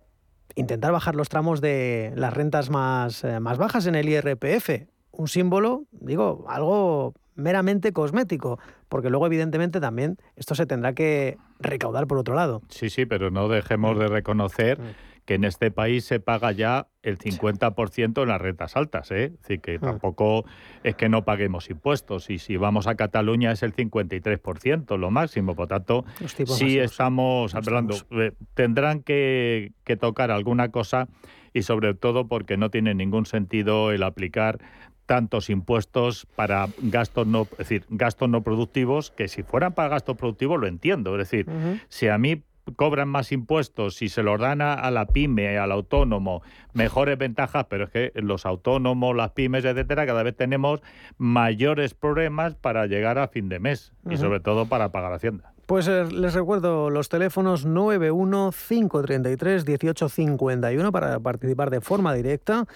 [0.56, 4.88] intentar bajar los tramos de las rentas más, más bajas en el IRPF.
[5.12, 8.59] Un símbolo, digo, algo meramente cosmético,
[8.89, 12.61] porque luego evidentemente también esto se tendrá que recaudar por otro lado.
[12.69, 14.77] Sí, sí, pero no dejemos de reconocer
[15.25, 19.25] que en este país se paga ya el 50% en las rentas altas, ¿eh?
[19.34, 20.43] Es decir, que tampoco
[20.84, 22.29] es que no paguemos impuestos.
[22.29, 25.55] Y si vamos a Cataluña es el 53%, lo máximo.
[25.55, 26.61] Por tanto, sí máximos.
[26.75, 27.95] estamos hablando.
[28.11, 31.07] eh, Tendrán que, que tocar alguna cosa
[31.53, 34.59] y sobre todo porque no tiene ningún sentido el aplicar
[35.06, 40.18] tantos impuestos para gastos no, es decir, gastos no productivos, que si fueran para gastos
[40.18, 41.14] productivos lo entiendo.
[41.20, 41.47] Es decir,
[41.89, 42.43] si a mí
[42.76, 46.41] cobran más impuestos, si se los dan a, a la pyme, al autónomo,
[46.74, 50.82] mejores ventajas, pero es que los autónomos, las pymes, etcétera, cada vez tenemos
[51.18, 55.54] mayores problemas para llegar a fin de mes y sobre todo para pagar Hacienda.
[55.66, 62.68] Pues eh, les recuerdo los teléfonos 91 533 1851 para participar de forma directa.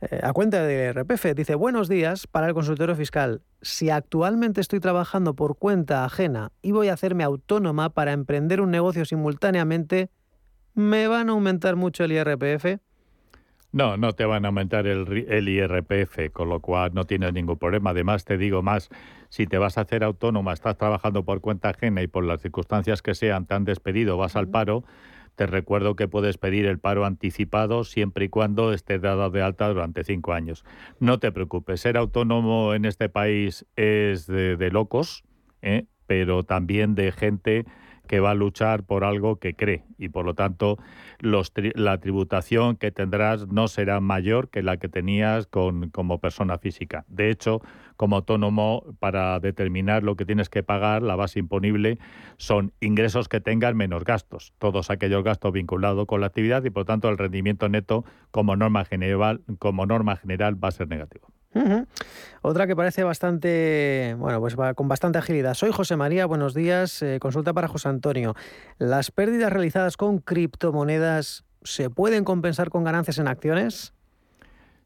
[0.00, 3.42] eh, a cuenta de RPF, dice buenos días para el consultorio fiscal.
[3.60, 8.70] Si actualmente estoy trabajando por cuenta ajena y voy a hacerme autónoma para emprender un
[8.70, 10.10] negocio simultáneamente,
[10.74, 12.80] ¿me van a aumentar mucho el IRPF?
[13.72, 17.58] No, no te van a aumentar el, el, IRPF, con lo cual no tienes ningún
[17.58, 17.90] problema.
[17.90, 18.88] Además, te digo más,
[19.30, 23.02] si te vas a hacer autónoma, estás trabajando por cuenta ajena y por las circunstancias
[23.02, 24.84] que sean, te han despedido, vas al paro,
[25.34, 29.68] te recuerdo que puedes pedir el paro anticipado siempre y cuando estés dado de alta
[29.68, 30.64] durante cinco años.
[31.00, 35.24] No te preocupes, ser autónomo en este país es de, de locos,
[35.62, 35.86] ¿eh?
[36.06, 37.64] pero también de gente
[38.06, 40.78] que va a luchar por algo que cree y por lo tanto
[41.20, 46.58] los la tributación que tendrás no será mayor que la que tenías con, como persona
[46.58, 47.04] física.
[47.08, 47.62] De hecho,
[47.96, 51.98] como autónomo, para determinar lo que tienes que pagar, la base imponible
[52.36, 56.82] son ingresos que tengas menos gastos, todos aquellos gastos vinculados con la actividad y por
[56.82, 61.28] lo tanto el rendimiento neto como norma general, como norma general va a ser negativo.
[62.42, 65.54] Otra que parece bastante, bueno, pues va con bastante agilidad.
[65.54, 67.00] Soy José María, buenos días.
[67.02, 68.34] Eh, consulta para José Antonio.
[68.78, 73.94] ¿Las pérdidas realizadas con criptomonedas se pueden compensar con ganancias en acciones?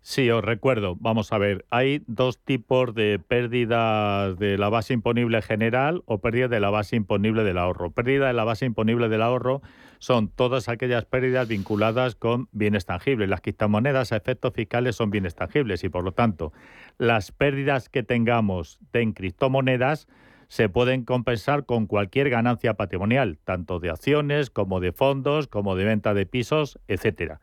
[0.01, 5.43] Sí, os recuerdo, vamos a ver, hay dos tipos de pérdidas de la base imponible
[5.43, 7.91] general o pérdida de la base imponible del ahorro.
[7.91, 9.61] Pérdida de la base imponible del ahorro
[9.99, 13.29] son todas aquellas pérdidas vinculadas con bienes tangibles.
[13.29, 16.53] Las criptomonedas a efectos fiscales son bienes tangibles y por lo tanto
[16.99, 20.09] las pérdidas que tengamos en criptomonedas
[20.49, 25.85] se pueden compensar con cualquier ganancia patrimonial, tanto de acciones como de fondos, como de
[25.85, 27.41] venta de pisos, etcétera.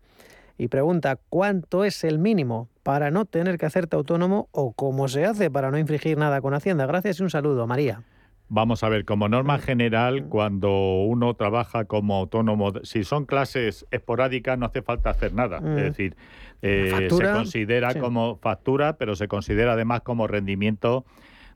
[0.57, 5.25] y pregunta cuánto es el mínimo para no tener que hacerte autónomo o cómo se
[5.25, 6.85] hace para no infringir nada con Hacienda.
[6.85, 8.03] Gracias y un saludo, María.
[8.47, 14.59] Vamos a ver, como norma general, cuando uno trabaja como autónomo, si son clases esporádicas
[14.59, 15.57] no hace falta hacer nada.
[15.57, 15.75] Es Mm.
[15.75, 16.15] decir,
[16.61, 17.99] eh, se considera Sí.
[17.99, 21.05] como factura, pero se considera además como rendimiento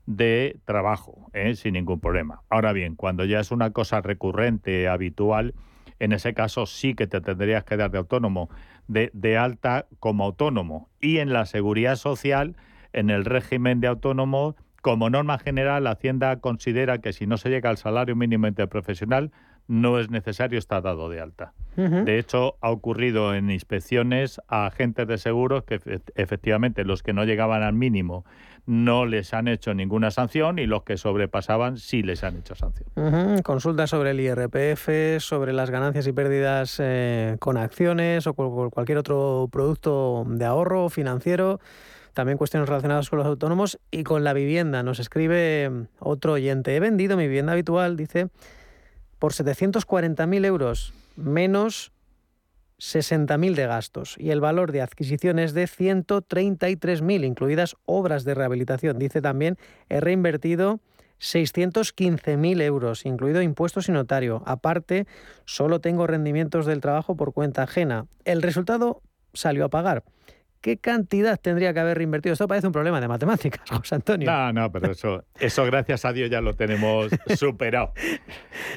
[0.08, 1.54] de trabajo, ¿eh?
[1.56, 2.41] sin ningún problema.
[2.50, 5.54] Ahora bien, cuando ya es una cosa recurrente, habitual,
[6.00, 8.50] en ese caso sí que te tendrías que dar de autónomo,
[8.88, 10.89] de, de alta como autónomo.
[11.00, 12.56] Y en la seguridad social,
[12.93, 17.50] en el régimen de autónomo, como norma general, la Hacienda considera que si no se
[17.50, 19.32] llega al salario mínimo interprofesional,
[19.70, 21.53] no es necesario estar dado de alta.
[21.78, 27.13] De hecho, ha ocurrido en inspecciones a agentes de seguros que efe- efectivamente los que
[27.13, 28.26] no llegaban al mínimo
[28.65, 32.89] no les han hecho ninguna sanción y los que sobrepasaban sí les han hecho sanción.
[32.95, 34.89] Ujú, Consulta sobre el IRPF,
[35.24, 40.89] sobre las ganancias y pérdidas eh, con acciones o con cualquier otro producto de ahorro
[40.89, 41.59] financiero.
[42.13, 44.84] También cuestiones relacionadas con los autónomos y con la vivienda.
[44.84, 46.76] Nos escribe otro oyente.
[46.76, 48.28] He vendido mi vivienda habitual, dice,
[49.20, 51.91] por 740.000 euros, menos
[52.80, 54.15] 60.000 de gastos.
[54.17, 58.97] Y el valor de adquisición es de 133.000, incluidas obras de rehabilitación.
[58.97, 59.57] Dice también,
[59.89, 60.80] he reinvertido
[61.20, 64.41] 615.000 euros, incluido impuestos y notario.
[64.45, 65.05] Aparte,
[65.45, 68.07] solo tengo rendimientos del trabajo por cuenta ajena.
[68.24, 69.01] El resultado
[69.34, 70.03] salió a pagar.
[70.62, 72.34] ¿Qué cantidad tendría que haber reinvertido?
[72.34, 74.30] Esto parece un problema de matemáticas, José Antonio.
[74.30, 77.93] No, no, pero eso, eso gracias a Dios ya lo tenemos superado.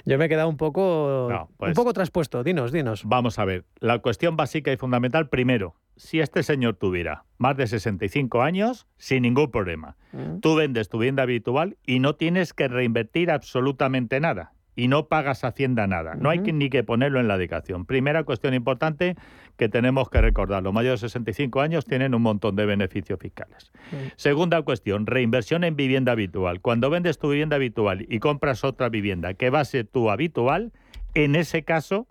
[0.05, 2.45] Yo me he quedado un poco, No, pues- un poco traspuesto.
[2.45, 3.03] Dinos, dinos.
[3.05, 7.67] Vamos a ver, la cuestión básica y fundamental, primero, si este señor tuviera más de
[7.67, 10.41] 65 años, sin ningún problema, Mm.
[10.41, 14.53] tú vendes tu vivienda habitual y no tienes que reinvertir absolutamente nada.
[14.75, 16.15] Y no pagas Hacienda nada.
[16.15, 17.85] No hay que, ni que ponerlo en la dedicación.
[17.85, 19.17] Primera cuestión importante
[19.57, 20.63] que tenemos que recordar.
[20.63, 23.71] Los mayores de 65 años tienen un montón de beneficios fiscales.
[24.17, 26.61] Segunda cuestión, reinversión en vivienda habitual.
[26.61, 30.73] Cuando vendes tu vivienda habitual y compras otra vivienda que va a ser tu habitual,
[31.15, 32.07] en ese caso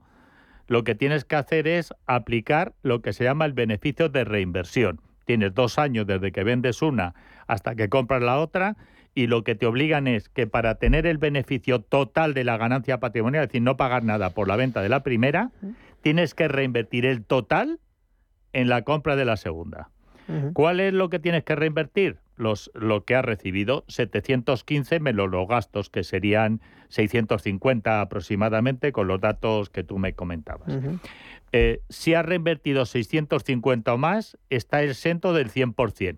[0.67, 5.01] lo que tienes que hacer es aplicar lo que se llama el beneficio de reinversión.
[5.25, 7.13] Tienes dos años desde que vendes una
[7.47, 8.77] hasta que compras la otra
[9.13, 12.99] y lo que te obligan es que para tener el beneficio total de la ganancia
[12.99, 15.51] patrimonial, es decir, no pagar nada por la venta de la primera,
[16.01, 17.79] tienes que reinvertir el total
[18.53, 19.89] en la compra de la segunda.
[20.53, 22.19] ¿Cuál es lo que tienes que reinvertir?
[22.37, 29.19] Los, lo que has recibido, 715 menos los gastos, que serían 650 aproximadamente, con los
[29.19, 30.73] datos que tú me comentabas.
[31.51, 36.17] Eh, si has reinvertido 650 o más, está exento del 100%.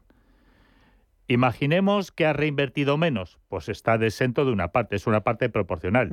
[1.34, 6.12] Imaginemos que ha reinvertido menos, pues está exento de una parte, es una parte proporcional.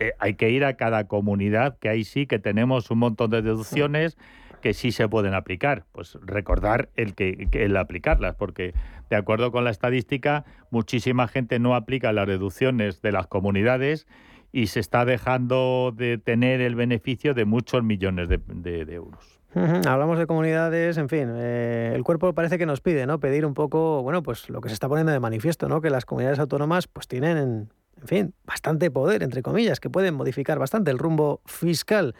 [0.00, 3.42] eh, hay que ir a cada comunidad, que ahí sí que tenemos un montón de
[3.42, 4.16] deducciones
[4.60, 5.84] que sí se pueden aplicar.
[5.92, 8.74] Pues recordar el que, el aplicarlas, porque
[9.10, 14.06] de acuerdo con la estadística, muchísima gente no aplica las deducciones de las comunidades
[14.52, 19.40] y se está dejando de tener el beneficio de muchos millones de, euros.
[19.86, 23.18] Hablamos de comunidades, en fin, eh, el cuerpo parece que nos pide, ¿no?
[23.18, 25.80] Pedir un poco, bueno, pues lo que se está poniendo de manifiesto, ¿no?
[25.80, 27.70] Que las comunidades autónomas pues tienen
[28.00, 32.14] en fin, bastante poder, entre comillas, que pueden modificar bastante el rumbo fiscal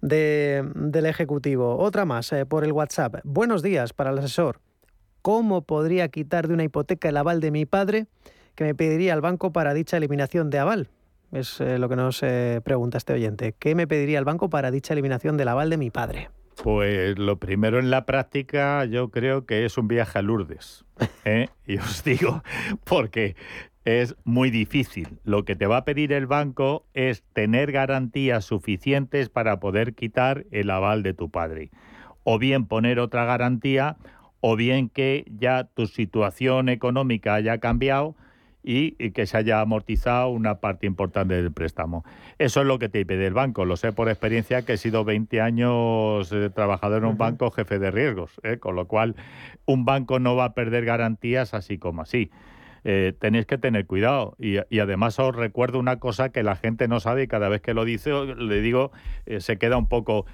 [0.00, 1.78] del Ejecutivo.
[1.78, 3.16] Otra más eh, por el WhatsApp.
[3.24, 4.60] Buenos días para el asesor.
[5.22, 8.06] ¿Cómo podría quitar de una hipoteca el aval de mi padre
[8.54, 10.90] que me pediría el banco para dicha eliminación de aval?
[11.32, 13.54] Es eh, lo que nos eh, pregunta este oyente.
[13.58, 16.30] ¿Qué me pediría el banco para dicha eliminación del aval de mi padre?
[16.62, 20.84] Pues lo primero en la práctica yo creo que es un viaje a Lourdes.
[21.66, 22.42] Y os digo,
[22.84, 23.36] porque
[23.86, 25.20] es muy difícil.
[25.24, 30.44] Lo que te va a pedir el banco es tener garantías suficientes para poder quitar
[30.50, 31.70] el aval de tu padre.
[32.24, 33.96] O bien poner otra garantía,
[34.40, 38.16] o bien que ya tu situación económica haya cambiado
[38.64, 42.04] y, que se haya amortizado una parte importante del préstamo.
[42.38, 43.64] Eso es lo que te pide el banco.
[43.64, 47.78] Lo sé por experiencia que he sido 20 años eh, trabajador en un banco jefe
[47.78, 48.58] de riesgos, ¿eh?
[48.58, 49.14] con lo cual
[49.64, 52.32] un banco no va a perder garantías así como así.
[52.88, 54.36] Eh, tenéis que tener cuidado.
[54.38, 57.74] Y, además os recuerdo una cosa que la gente no sabe y cada vez que
[57.74, 58.92] lo dice, le digo,
[59.24, 60.24] eh, se queda un poco,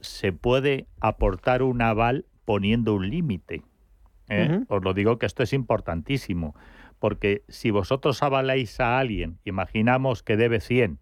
[0.00, 3.62] se puede aportar un aval poniendo un límite.
[4.28, 4.58] ¿eh?
[4.66, 6.56] Os lo digo que esto es importantísimo,
[6.98, 10.98] porque si vosotros avaláis a alguien, imaginamos que debe 100,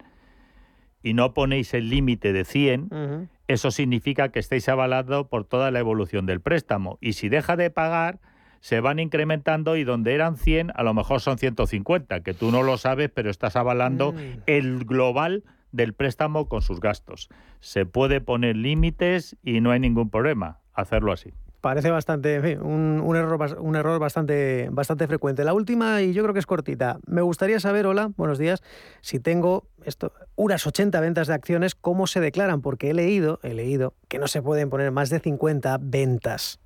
[1.02, 5.78] y no ponéis el límite de 100, eso significa que estáis avalando por toda la
[5.78, 6.98] evolución del préstamo.
[7.00, 8.18] Y si deja de pagar,
[8.60, 12.62] se van incrementando y donde eran 100 a lo mejor son 150, que tú no
[12.62, 14.42] lo sabes, pero estás avalando mm.
[14.46, 17.28] el global del préstamo con sus gastos.
[17.60, 21.32] Se puede poner límites y no hay ningún problema hacerlo así.
[21.60, 25.44] parece bastante, en fin, un, un error, un error bastante, bastante frecuente.
[25.44, 26.98] La última, y yo creo que es cortita.
[27.06, 28.62] Me gustaría saber, hola, buenos días,
[29.00, 32.62] si tengo esto, unas 80 ventas de acciones, ¿cómo se declaran?
[32.62, 36.60] Porque he leído, he leído que no se pueden poner más de 50 ventas.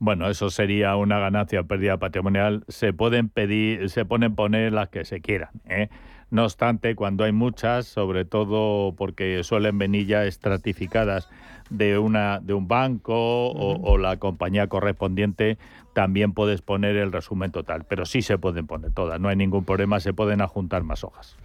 [0.00, 2.64] Bueno, eso sería una ganancia o pérdida patrimonial.
[2.68, 5.50] Se pueden pedir, se pueden poner las que se quieran.
[5.68, 5.88] ¿eh?
[6.30, 11.28] No obstante, cuando hay muchas, sobre todo porque suelen venir ya estratificadas
[11.70, 13.14] de una de un banco
[13.48, 15.58] o, o la compañía correspondiente,
[15.98, 17.84] también puedes poner el resumen total.
[17.88, 21.36] Pero sí se pueden poner todas, no hay ningún problema, se pueden adjuntar más hojas.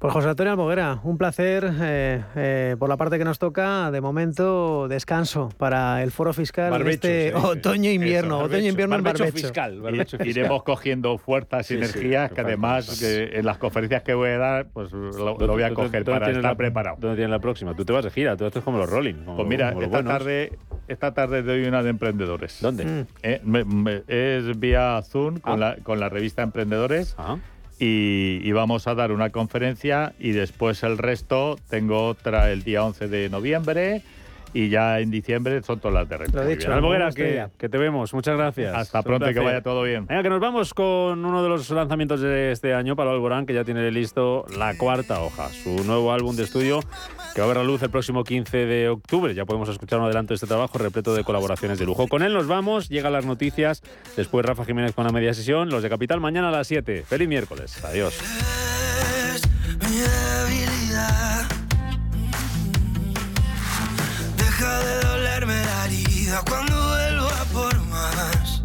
[0.00, 3.92] Pues José Antonio Almoguera, un placer eh, eh, por la parte que nos toca.
[3.92, 8.38] De momento, descanso para el foro fiscal Barbecho, este otoño-invierno.
[8.38, 9.46] Eso, Otoño-invierno en barbecho barbecho.
[9.46, 13.58] fiscal, barbecho Y- Iremos cogiendo fuerzas y Sí, sí, energías que además que en las
[13.58, 16.54] conferencias que voy a dar, pues lo, lo ¿Dónde- voy a coger para estar la-
[16.56, 16.96] preparado.
[16.98, 17.76] ¿Dónde tienes la próxima?
[17.76, 19.14] Tú te vas de gira, tú esto es como los Rolling.
[19.24, 20.12] como- Pues mira, como esta buenos.
[20.12, 20.58] tarde,
[20.90, 22.58] esta tarde doy una de emprendedores.
[22.60, 22.84] ¿Dónde?
[22.84, 23.06] Mm.
[23.22, 25.76] Eh, me- me- es vía Zoom con, Ah.
[25.76, 27.16] la, con la revista Emprendedores.
[27.78, 32.84] Y, y vamos a dar una conferencia y después el resto tengo otra el día
[32.84, 34.02] 11 de noviembre
[34.52, 36.72] y ya en diciembre son todas las de bien.
[36.72, 38.12] Almoguera, que, que te vemos.
[38.14, 38.74] Muchas gracias.
[38.74, 40.06] Hasta Un pronto y que vaya todo bien.
[40.06, 43.54] Venga, que nos vamos con uno de los lanzamientos de este año, Pablo Alborán, que
[43.54, 46.80] ya tiene listo La Cuarta Hoja, su nuevo álbum de estudio
[47.34, 49.34] que va a ver la luz el próximo 15 de octubre.
[49.34, 52.08] Ya podemos escuchar un adelanto de este trabajo repleto de colaboraciones de lujo.
[52.08, 53.82] Con él nos vamos, llegan las noticias,
[54.16, 57.04] después Rafa Jiménez con la media sesión, los de Capital mañana a las 7.
[57.06, 57.84] Feliz miércoles.
[57.84, 58.18] Adiós.
[66.40, 68.62] Herida cuando vuelvo a por más.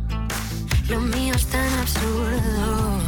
[0.90, 3.00] Lo mío es tan absurdo.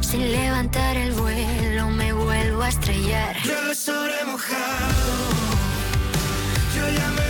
[0.00, 3.36] Sin levantar el vuelo me vuelvo a estrellar.
[3.42, 5.14] Llueve sobre mojado.
[6.74, 7.25] Yo ya me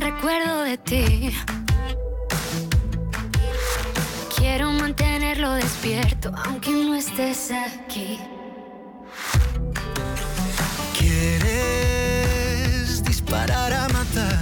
[0.00, 1.30] recuerdo de ti.
[4.36, 8.18] Quiero mantenerlo despierto aunque no estés aquí.
[10.98, 14.41] ¿Quieres disparar a matar?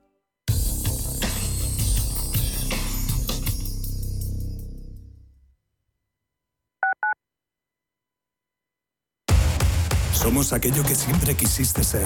[10.21, 12.05] Somos aquello que siempre quisiste ser.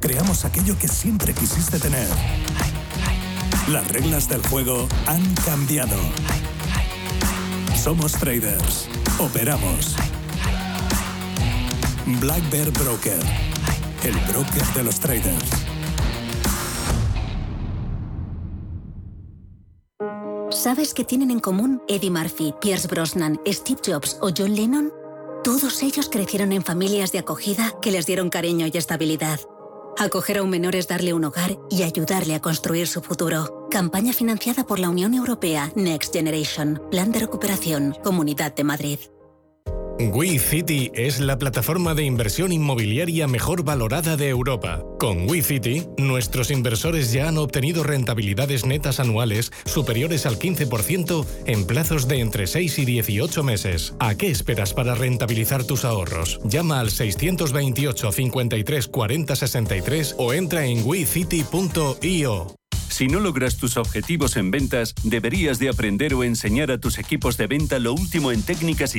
[0.00, 2.08] Creamos aquello que siempre quisiste tener.
[3.68, 5.96] Las reglas del juego han cambiado.
[7.76, 8.88] Somos traders.
[9.18, 9.96] Operamos.
[12.20, 13.20] Black Bear Broker.
[14.02, 15.50] El broker de los traders.
[20.50, 25.01] ¿Sabes qué tienen en común Eddie Murphy, Pierce Brosnan, Steve Jobs o John Lennon?
[25.44, 29.40] Todos ellos crecieron en familias de acogida que les dieron cariño y estabilidad.
[29.98, 33.66] Acoger a un menor es darle un hogar y ayudarle a construir su futuro.
[33.68, 36.80] Campaña financiada por la Unión Europea Next Generation.
[36.92, 37.96] Plan de recuperación.
[38.04, 38.98] Comunidad de Madrid.
[39.98, 44.82] WeCity es la plataforma de inversión inmobiliaria mejor valorada de Europa.
[44.98, 52.08] Con WeCity, nuestros inversores ya han obtenido rentabilidades netas anuales superiores al 15% en plazos
[52.08, 53.94] de entre 6 y 18 meses.
[53.98, 56.40] ¿A qué esperas para rentabilizar tus ahorros?
[56.44, 62.56] Llama al 628 53 40 63 o entra en wecity.io.
[62.92, 67.38] Si no logras tus objetivos en ventas, deberías de aprender o enseñar a tus equipos
[67.38, 68.90] de venta lo último en técnicas y